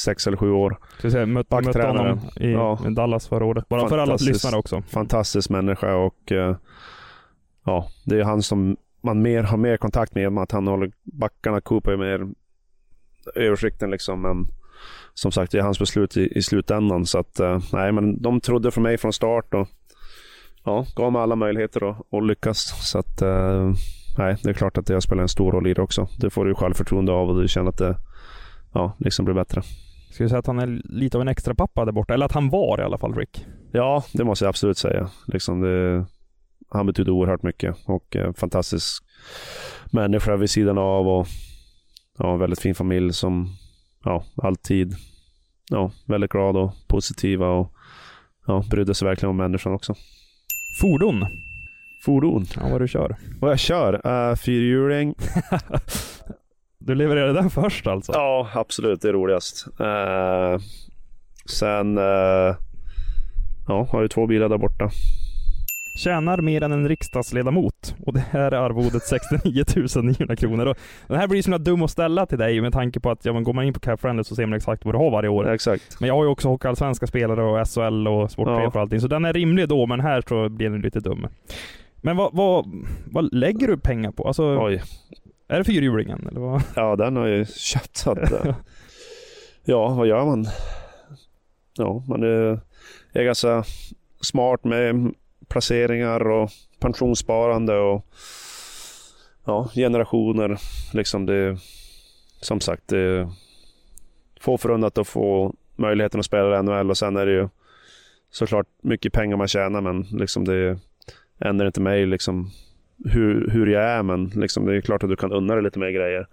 [0.00, 0.78] sex eller sju år.
[1.02, 2.78] Säga, mötte, mötte honom i Ja.
[2.90, 3.68] Dallas förra året.
[3.68, 4.82] Bara för alla lyssnare också.
[4.82, 6.56] Fantastisk människa och eh,
[7.64, 10.32] ja, det är han som man mer har mer kontakt med.
[10.32, 11.60] med Att han håller backarna.
[11.60, 12.28] Coop är mer
[13.34, 14.22] översikten liksom.
[14.22, 14.46] Men
[15.14, 17.06] som sagt, det är hans beslut i, i slutändan.
[17.06, 19.68] Så att eh, nej, men de trodde för mig från start och
[20.64, 22.90] ja, gav mig alla möjligheter att, lyckas.
[22.90, 23.72] Så att eh,
[24.18, 26.08] nej, det är klart att det har spelat en stor roll i det också.
[26.18, 27.96] Det får du självförtroende av och du känner att det
[28.72, 29.62] ja, liksom blir bättre.
[30.10, 32.14] Ska vi säga att han är lite av en extra pappa där borta?
[32.14, 33.46] Eller att han var i alla fall, Rick?
[33.72, 35.10] Ja, det måste jag absolut säga.
[35.26, 36.04] Liksom det,
[36.68, 39.04] han betyder oerhört mycket och eh, fantastisk
[39.92, 41.26] människa vid sidan av och
[42.18, 43.48] ja, väldigt fin familj som
[44.04, 44.94] ja, alltid
[45.70, 47.72] ja, väldigt glad och positiva och
[48.46, 49.94] ja, brydde sig verkligen om människan också.
[50.80, 51.26] Fordon?
[52.04, 52.46] Fordon?
[52.56, 53.16] Ja, vad du kör?
[53.40, 54.06] Vad jag kör?
[54.06, 55.14] Uh, fyrhjuling.
[56.80, 58.12] Du levererade den först alltså?
[58.12, 59.00] Ja, absolut.
[59.02, 59.66] Det är roligast.
[59.80, 60.62] Eh,
[61.46, 62.56] sen eh,
[63.68, 64.90] ja, har jag två bilar där borta.
[65.98, 69.64] Tjänar mer än en riksdagsledamot och det här är arvodet 69
[70.02, 70.66] 900 kronor.
[70.66, 70.76] Och
[71.08, 73.32] den här blir så himla dum att ställa till dig med tanke på att ja,
[73.32, 75.28] men går man in på Cap Friendly så ser man exakt vad du har varje
[75.28, 75.48] år.
[75.52, 76.00] Exakt.
[76.00, 78.66] Men jag har ju också hockeyallsvenska spelare och SHL och sportchef Ja.
[78.68, 81.26] och allting, så den är rimlig då, men här så blir den lite dum.
[81.96, 82.66] Men vad, vad,
[83.10, 84.26] vad lägger du pengar på?
[84.26, 84.82] Alltså, Oj.
[85.50, 86.62] Är det fyrhjulingen eller vad?
[86.74, 87.96] Ja, den har jag ju köpt.
[87.96, 88.54] Så att, eh,
[89.64, 90.46] ja, vad gör man?
[91.76, 92.60] Ja, man är,
[93.12, 93.64] är ganska
[94.20, 95.14] smart med
[95.48, 98.06] placeringar och pensionssparande och
[99.44, 100.58] ja, generationer.
[100.92, 101.58] Liksom det,
[102.40, 103.28] som sagt, det
[104.40, 107.48] få förunnat att få möjligheten att spela i NHL och sen är det ju
[108.30, 110.78] såklart mycket pengar man tjänar men liksom det
[111.38, 112.50] ändrar inte mig liksom
[113.04, 115.78] hur, hur jag är men liksom det är klart att du kan unna dig lite
[115.78, 116.26] mer grejer.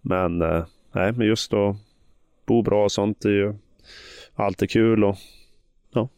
[0.00, 1.76] Men eh, nej, men just att
[2.46, 3.54] bo bra och sånt är ju
[4.34, 5.16] alltid kul och
[5.92, 6.08] ja.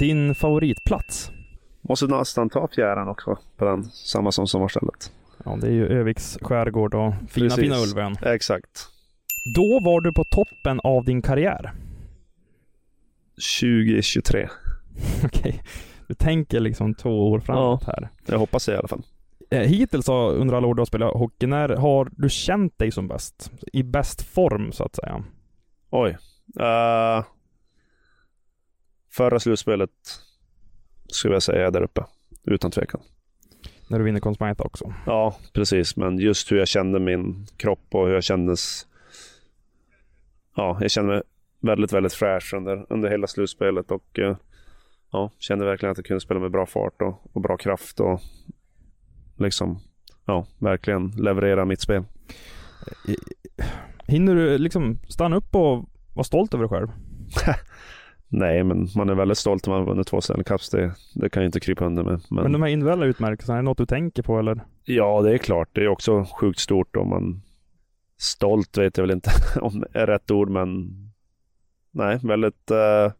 [0.00, 1.30] Din favoritplats?
[1.80, 5.12] Måste nästan ta fjärran också på den, samma som sommarstället.
[5.44, 7.64] Ja, det är ju Öviks skärgård och fina, Precis.
[7.64, 8.16] fina Ulvön.
[8.22, 8.88] Exakt.
[9.56, 11.72] Då var du på toppen av din karriär.
[13.60, 14.48] 2023.
[15.24, 15.62] Okej.
[16.08, 18.08] Du tänker liksom två år framåt här.
[18.26, 19.02] Jag hoppas det i alla fall.
[19.50, 23.08] Eh, hittills under alla år du har spelat hockey, när har du känt dig som
[23.08, 23.52] bäst?
[23.72, 25.24] I bäst form så att säga?
[25.90, 26.18] Oj.
[26.60, 27.24] Uh,
[29.10, 29.90] förra slutspelet
[31.08, 32.04] skulle jag säga är där uppe.
[32.44, 33.00] Utan tvekan.
[33.88, 34.94] När du vinner Conn Smythe också?
[35.06, 35.96] Ja, precis.
[35.96, 38.86] Men just hur jag kände min kropp och hur jag kändes.
[40.56, 41.22] Ja, jag kände mig
[41.60, 44.36] väldigt, väldigt fräsch under, under hela slutspelet och eh,
[45.10, 48.20] ja, kände verkligen att jag kunde spela med bra fart och, och bra kraft och
[49.36, 49.80] liksom,
[50.24, 52.04] ja, verkligen leverera mitt spel.
[54.06, 56.88] Hinner du liksom stanna upp och vara stolt över dig själv?
[58.28, 60.70] Nej, men man är väldigt stolt om man vunnit två Stanley Cups.
[60.70, 62.20] Det, det kan jag inte krypa under med.
[62.30, 64.60] Men, Men de här individuella utmärkelserna, är det något du tänker på eller?
[64.84, 65.68] Ja, det är klart.
[65.72, 67.42] Det är också sjukt stort om man...
[68.20, 69.30] Stolt vet jag väl inte
[69.60, 70.88] om det är rätt ord, men...
[71.90, 72.70] Nej, väldigt...
[72.70, 73.12] Eh...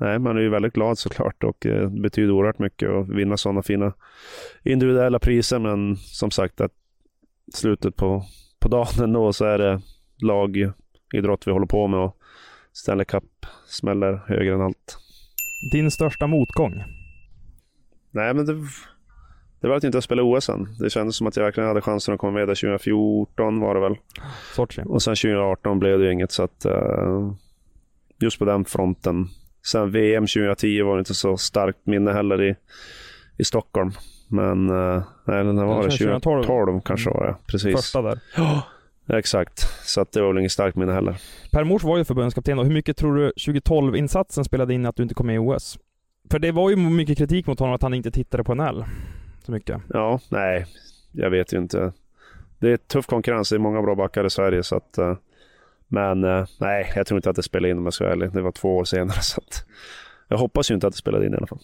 [0.00, 3.36] Nej, man är ju väldigt glad såklart och eh, det betyder oerhört mycket att vinna
[3.36, 3.92] sådana fina
[4.62, 5.58] individuella priser.
[5.58, 6.72] Men som sagt, att
[7.54, 8.24] slutet på,
[8.58, 9.80] på dagen ändå så är det
[10.22, 12.16] lagidrott vi håller på med och
[12.72, 14.98] Stanley Cup smäller högre än allt.
[15.72, 16.84] Din största motgång?
[18.10, 18.54] Nej, men det,
[19.60, 20.66] det var att inte jag spelade OS än.
[20.80, 23.80] Det kändes som att jag verkligen hade chansen att komma med där 2014 var det
[23.80, 23.96] väl.
[24.54, 24.82] Sochi.
[24.86, 27.32] Och sen 2018 blev det ju inget så att eh,
[28.20, 29.28] just på den fronten.
[29.72, 32.54] Sen VM 2010 var det inte så starkt minne heller i,
[33.36, 33.92] i Stockholm.
[34.28, 36.42] Men eh, nej, den här var det 2012.
[36.42, 37.36] 2012 kanske var det.
[37.46, 37.76] Precis.
[37.76, 38.20] Första där.
[38.36, 38.62] Ja,
[39.18, 39.86] exakt.
[39.88, 41.16] Så att det var väl inget starkt minne heller.
[41.52, 45.02] Per Mors var ju förbundskapten och hur mycket tror du 2012-insatsen spelade in att du
[45.02, 45.78] inte kom med i OS?
[46.30, 48.84] För det var ju mycket kritik mot honom att han inte tittade på NHL
[49.44, 49.80] så mycket.
[49.88, 50.66] Ja, nej,
[51.12, 51.92] jag vet ju inte.
[52.58, 53.48] Det är tuff konkurrens.
[53.48, 54.62] Det är många bra backar i Sverige.
[54.62, 55.16] Så att, eh,
[55.88, 58.32] men eh, nej, jag tror inte att det spelade in om jag ska vara ärlig.
[58.32, 59.16] Det var två år senare.
[59.20, 59.66] Så att,
[60.28, 61.60] jag hoppas ju inte att det spelade in i alla fall.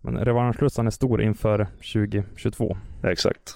[0.00, 2.76] Men revanschlustan är stor inför 2022.
[3.04, 3.54] Exakt.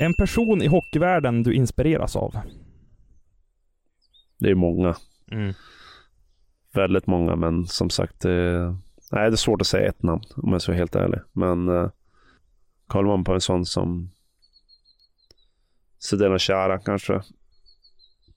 [0.00, 2.36] En person i hockeyvärlden du inspireras av?
[4.38, 4.96] Det är många.
[5.32, 5.54] Mm.
[6.74, 8.64] Väldigt många, men som sagt, det,
[9.12, 11.20] nej, det är svårt att säga ett namn om jag ska vara helt ärlig.
[11.32, 11.90] Men eh,
[12.86, 14.10] kollar man på en sån som
[15.98, 17.22] Zdeno Chara kanske,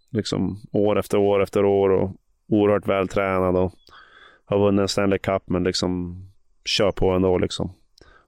[0.10, 2.12] liksom år efter år efter år och
[2.48, 3.74] oerhört vältränad och
[4.46, 6.22] har vunnit en Stanley Cup, men liksom
[6.66, 7.72] kör på ändå liksom.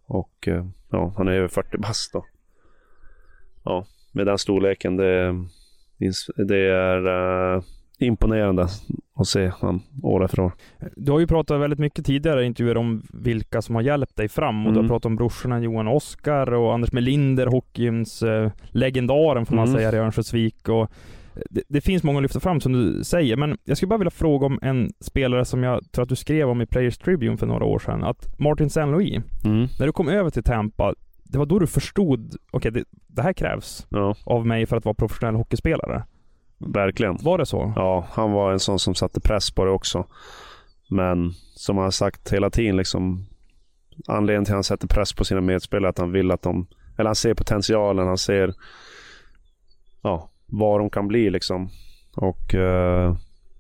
[0.06, 2.26] Och eh, ja, han är över 40 bast då.
[3.64, 5.36] Ja, med den storleken, det,
[6.48, 7.08] det är
[7.56, 7.64] uh,
[8.00, 8.68] imponerande
[9.16, 10.52] att se han år efter år.
[10.96, 14.30] Du har ju pratat väldigt mycket tidigare i intervjuer om vilka som har hjälpt dig
[14.30, 14.90] fram och du har Mm.
[14.90, 19.78] pratat om brorsorna Johan och Oskar och Anders Melinder, hockeyns eh, legendaren får man Mm.
[19.78, 20.70] säga i Örnsköldsvik.
[20.70, 20.92] Och
[21.50, 24.12] det, det finns många att lyfta fram som du säger, men jag skulle bara vilja
[24.12, 27.48] fråga om en spelare som jag tror att du skrev om i Players Tribune för
[27.48, 28.04] några år sedan.
[28.04, 28.86] Att Martin St.
[28.86, 29.68] Louis, Mm.
[29.80, 33.34] när du kom över till Tampa, det var då du förstod, okej det, det här
[33.34, 36.04] krävs Ja, av mig för att vara professionell hockeyspelare.
[36.58, 37.18] verkligen.
[37.22, 37.74] Var det så?
[37.76, 40.06] Ja, han var en sån som satte press på det också.
[40.90, 43.26] Men som han har sagt hela tiden, liksom,
[44.08, 46.68] anledningen till att han sätter press på sina medspelare är att han vill att de,
[46.98, 48.54] eller han ser potentialen, han ser
[50.02, 51.70] ja, vad de kan bli liksom.
[52.16, 53.16] Och eh,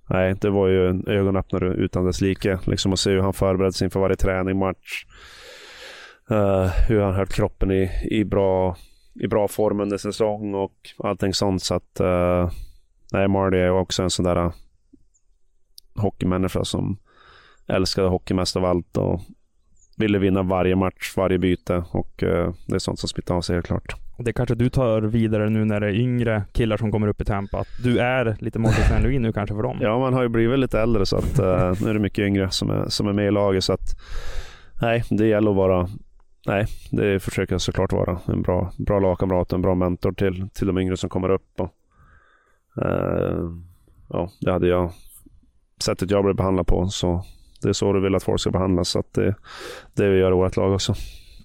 [0.09, 2.59] nej, det var ju en ögonöppnare utan dess like.
[2.65, 5.05] Liksom att se hur han förberedde sig inför varje träning, match.
[6.29, 8.75] Eh, hur han höll kroppen i, i, bra,
[9.13, 11.63] i bra form under säsong och allting sånt.
[11.63, 12.49] Så att eh,
[13.13, 14.51] Nej, Marty är också en sån där eh,
[15.95, 16.97] hockeymänniska som
[17.67, 19.21] älskade hockey mest av allt och
[19.97, 23.55] ville vinna varje match, varje byte och eh, det är sånt som smittar av sig
[23.55, 23.95] helt klart.
[24.23, 27.25] Det kanske du tar vidare nu när det är yngre killar som kommer upp i
[27.25, 27.59] Tampa.
[27.59, 28.99] Att du är lite St.
[29.03, 29.77] Louis nu kanske för dem.
[29.81, 32.51] Ja, man har ju blivit lite äldre så att uh, nu är det mycket yngre
[32.51, 33.99] som är, som är med i laget så att
[34.81, 35.87] nej, det gäller att vara
[36.47, 38.19] Nej, det försöker jag såklart vara.
[38.27, 41.59] En bra, bra lagkamrat och en bra mentor till, till de yngre som kommer upp.
[41.59, 41.73] Och,
[42.85, 43.49] eh,
[44.09, 44.91] ja, det hade jag
[45.83, 46.87] sättet jag blev behandlad på.
[46.87, 47.23] Så
[47.61, 48.89] det är så du vill att folk ska behandlas.
[48.89, 49.35] Så att det,
[49.93, 50.93] det vi gör i vårt lag också.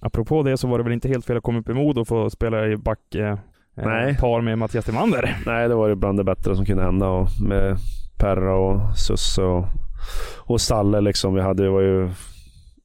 [0.01, 2.07] Apropå det så var det väl inte helt fel att komma upp i Modo och
[2.07, 3.37] få spela i back eh,
[3.75, 4.17] Nej.
[4.17, 5.37] par med Mattias Timander.
[5.45, 7.07] Nej, det var ju bland det bättre som kunde hända.
[7.07, 7.77] Och med
[8.17, 9.65] Perra och Susse och,
[10.37, 11.33] och Stalle liksom.
[11.33, 12.09] Vi hade, var ju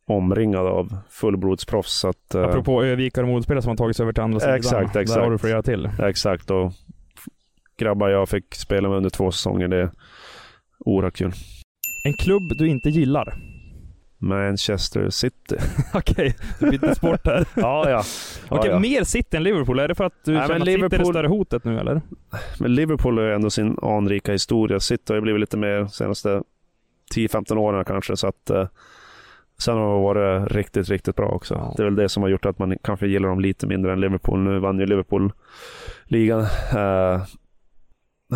[0.06, 1.92] omringade av fullblodsproffs.
[1.92, 4.54] Så att, eh, Apropå Övikar och Modospelare som har tagit sig över till andra sidan.
[4.54, 5.14] Exakt, exakt.
[5.14, 5.90] Där har du flera till.
[5.98, 6.50] Exakt.
[6.50, 6.72] Och
[7.78, 9.68] grabbar jag fick spela med under två säsonger.
[9.68, 9.90] Det är
[10.78, 11.32] oerhört kul.
[12.06, 13.51] En klubb du inte gillar?
[14.22, 15.56] Manchester City.
[15.94, 17.46] Okej, du bytte sport här.
[17.54, 18.02] ja, ja.
[18.48, 18.78] Okej, ja, ja.
[18.78, 19.78] mer City än Liverpool.
[19.78, 22.00] Är det för att du Nej, känner att City är det större hotet nu eller?
[22.60, 24.80] Men Liverpool har ju ändå sin anrika historia.
[24.80, 26.42] City har ju blivit lite mer senaste
[27.14, 28.16] 10-15 åren kanske.
[28.16, 28.68] Så att, eh,
[29.58, 31.74] sen har de varit riktigt, riktigt bra också.
[31.76, 34.00] Det är väl det som har gjort att man kanske gillar dem lite mindre än
[34.00, 34.40] Liverpool.
[34.40, 35.32] Nu vann ju Liverpool
[36.04, 36.40] ligan
[36.74, 37.22] eh,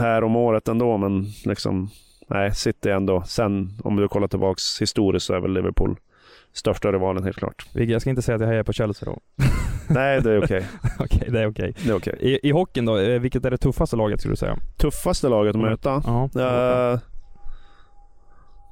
[0.00, 1.90] här om året ändå, men liksom
[2.26, 3.22] nej, City ändå.
[3.26, 5.96] Sen om du kollar tillbaks historiskt så är väl Liverpool
[6.52, 7.66] största rivalen helt klart.
[7.74, 9.18] Vigge, jag ska inte säga att jag hejar på Chelsea då.
[9.88, 10.66] Nej, det är okej.
[10.98, 11.74] Okej, det är okej.
[11.84, 12.16] Det är okej.
[12.20, 14.56] I, I hockeyn då, eh, vilket är det tuffaste laget skulle du säga?
[14.76, 16.02] Tuffaste laget att möta?
[16.06, 16.30] Ja.
[16.40, 17.00] Eh,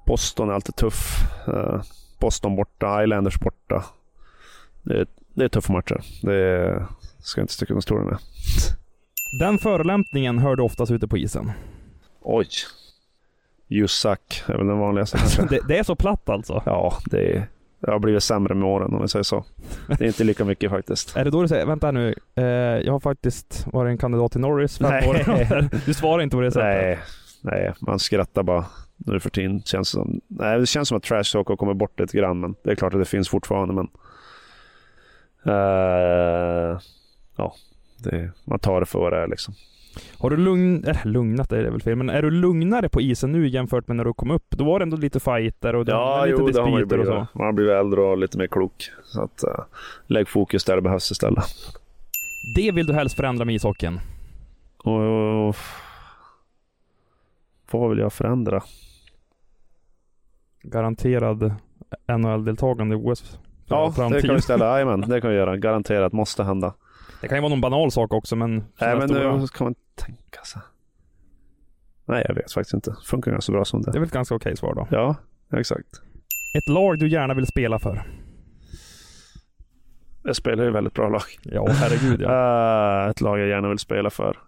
[0.07, 1.19] Boston är alltid tuff.
[1.49, 1.83] Eh,
[2.21, 3.85] Boston borta, Islanders borta.
[4.83, 6.01] Det är, det är tuffa matcher.
[6.23, 6.87] Det är,
[7.19, 8.19] ska jag inte sticka under stolen med.
[9.41, 11.53] Den förolämpningen hör du oftast ute på isen.
[12.23, 12.49] Oj.
[13.69, 15.19] You suck är väl den vanligaste.
[15.51, 16.62] Det, det är så platt alltså?
[16.67, 17.47] Ja, det, är,
[17.81, 19.45] det har blivit sämre med åren om vi säger så.
[19.87, 21.17] Det är inte lika mycket faktiskt.
[21.17, 24.41] Är det då du säger, vänta nu, eh, jag har faktiskt varit en kandidat till
[24.41, 25.09] Norris fem Nej.
[25.09, 25.69] år.
[25.87, 26.65] Du svarar inte på det sättet?
[26.67, 26.99] Nej,
[27.41, 28.65] nej, man skrattar bara
[28.97, 29.62] nu för tiden.
[29.62, 32.55] Känns som, nej, det känns som att trash talk har kommit bort lite grann, men
[32.65, 33.75] det är klart att det finns fortfarande.
[33.75, 33.89] Men,
[35.47, 36.81] eh,
[37.37, 37.55] ja,
[37.99, 39.55] det, man tar det för vad det är liksom.
[40.19, 43.01] Har du lugn, äh, lugnat dig, det är väl fel, men är du lugnare på
[43.01, 44.47] isen nu jämfört med när du kom upp?
[44.51, 47.07] Då var det ändå lite fighter och Ja, lite jo, har man dispyter och blivit.
[47.07, 47.39] så.
[47.39, 48.91] Man har blivit äldre och lite mer klok.
[49.05, 49.65] Så att, uh,
[50.07, 51.45] lägg fokus där det behövs istället.
[52.57, 54.01] Det vill du helst förändra med ishockeyn?
[54.77, 55.57] Och,
[57.71, 58.63] vad vill jag förändra?
[60.63, 61.55] Garanterad
[62.09, 63.39] NHL-deltagande i OS?
[63.67, 64.67] Ja, det kan vi ställa.
[64.73, 65.57] Jajamän, det kan vi göra.
[65.57, 66.73] Garanterat måste hända.
[67.25, 68.57] Det kan ju vara någon banal sak också, men...
[68.81, 70.62] Nej, men stora- nu kan man tänka sig.
[72.05, 72.95] Nej, jag vet faktiskt inte.
[73.05, 73.91] Funkar ganska bra som det.
[73.91, 74.89] Det är väl ett ganska okej svar då.
[74.91, 75.16] Ja,
[75.59, 75.87] exakt.
[76.59, 78.03] Ett lag du gärna vill spela för?
[80.25, 81.22] Jag spelar ju väldigt bra lag.
[81.43, 83.11] Ja, herregud ja.
[83.11, 84.39] ett lag jag gärna vill spela för.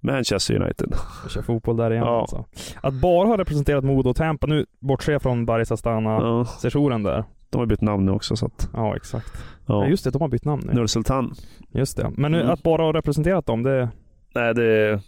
[0.00, 0.94] Manchester United.
[1.22, 2.20] Jag kör fotboll där igen Ja.
[2.20, 2.44] alltså.
[2.80, 7.24] Att bara ha representerat Modo och Tampa, nu bortser jag från Baris Astana-sessionen där.
[7.54, 8.68] De har bytt namn nu också så att...
[8.72, 9.32] Ja, exakt.
[9.66, 9.84] Ja.
[9.84, 9.86] Ja.
[9.86, 10.72] just det, de har bytt namn nu.
[10.72, 11.34] Nur Sultan.
[11.70, 12.10] Just det.
[12.16, 12.52] Men nu, Mm.
[12.52, 13.88] att bara ha representerat dem, det...
[14.34, 15.00] Nej, det är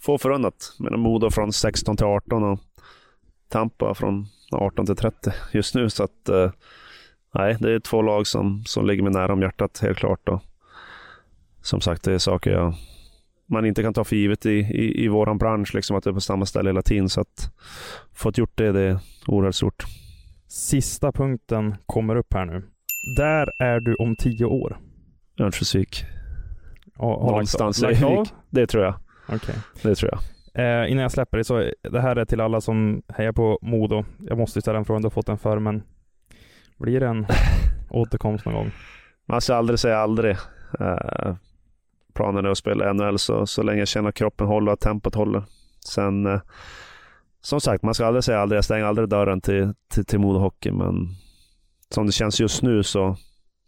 [0.00, 0.72] få förunnat.
[0.78, 2.60] Men Modo från 16 till 18 och
[3.48, 5.90] Tampa från 18 till 30 just nu.
[5.90, 6.50] Så att, eh,
[7.34, 10.28] nej, det är två lag som, som ligger mig nära om hjärtat, helt klart.
[10.28, 10.40] Och,
[11.62, 12.74] som sagt, det är saker jag,
[13.46, 16.14] man inte kan ta för givet i, i, i våran bransch, liksom, att det är
[16.14, 17.08] på samma ställe hela tiden.
[17.08, 17.52] Så att
[18.14, 19.84] fått gjort det, det är oerhört stort.
[20.50, 22.62] Sista punkten kommer upp här nu.
[23.16, 24.78] Där är du om tio år.
[25.40, 26.04] Örnsköldsvik.
[26.98, 28.28] Ja, Någonstans lagt, av?
[28.50, 28.94] Det tror jag.
[29.28, 29.54] Okej.
[29.82, 30.20] Det tror jag.
[30.54, 34.04] Eh, innan jag släpper det så, det här är till alla som hejar på Modo.
[34.18, 35.82] Jag måste ställa en fråga, du har fått den förr, men
[36.76, 37.26] blir det en
[37.90, 38.70] återkomst någon gång?
[39.26, 40.36] Man ska aldrig säga aldrig.
[40.80, 41.34] Eh,
[42.14, 45.14] planen är att spela NHL så, så länge jag känner att kroppen håller och tempot
[45.14, 45.42] håller.
[45.86, 46.40] Sen, eh,
[47.40, 48.56] som sagt, man ska aldrig säga aldrig.
[48.56, 51.08] Jag stänger aldrig dörren till, till, till Modo Hockey, men
[51.94, 53.16] som det känns just nu så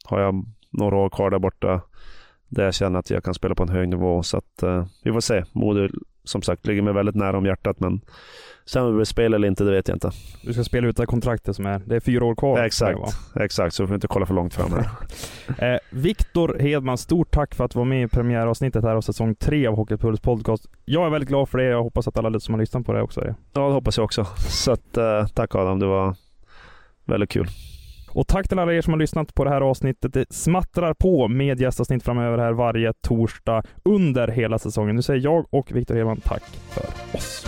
[0.05, 1.81] har jag några år kvar där borta
[2.49, 4.23] där jag känner att jag kan spela på en hög nivå.
[4.23, 5.45] Så att, eh, vi får se.
[5.53, 5.89] Modo,
[6.25, 8.01] som sagt, ligger mig väldigt nära om hjärtat, men
[8.65, 10.11] sen blir spel eller inte, det vet jag inte.
[10.43, 12.65] Du ska spela ut det här kontraktet som är, det är fyra år kvar.
[12.65, 12.99] Exakt,
[13.35, 13.75] det exakt.
[13.75, 14.89] Så får vi inte kolla för långt fram här.
[15.59, 19.35] Eh, Viktor Hedman, stort tack för att du var med i premiäravsnittet här av säsong
[19.35, 20.67] tre av Hockeypuls podcast.
[20.85, 21.65] Jag är väldigt glad för det.
[21.65, 23.35] Jag hoppas att alla som har lyssnat på det också är det.
[23.53, 24.25] Ja, det hoppas jag också.
[24.49, 26.17] Så att, eh, tack Adam, det var
[27.05, 27.49] väldigt kul.
[28.15, 30.13] Och tack till alla er som har lyssnat på det här avsnittet.
[30.13, 34.97] Det smattrar på med gästavsnitt framöver här varje torsdag under hela säsongen.
[34.97, 37.47] Nu säger jag och Viktor Hedman tack för oss.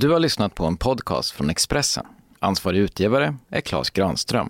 [0.00, 2.06] Du har lyssnat på en podcast från Expressen.
[2.38, 4.48] Ansvarig utgivare är Klas Granström.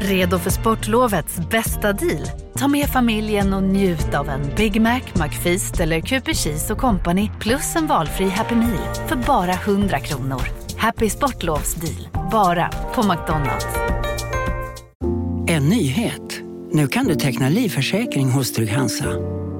[0.00, 2.26] Redo för sportlovets bästa deal?
[2.54, 7.30] Ta med familjen och njut av en Big Mac, McFeast eller Cooper Cheese och Company
[7.40, 10.42] plus en valfri Happy Meal för bara 100 kronor.
[10.76, 13.66] Happy Sportlovs deal, bara på McDonalds.
[15.46, 16.40] En nyhet.
[16.72, 19.40] Nu kan du teckna livförsäkring hos Trygg-Hansa.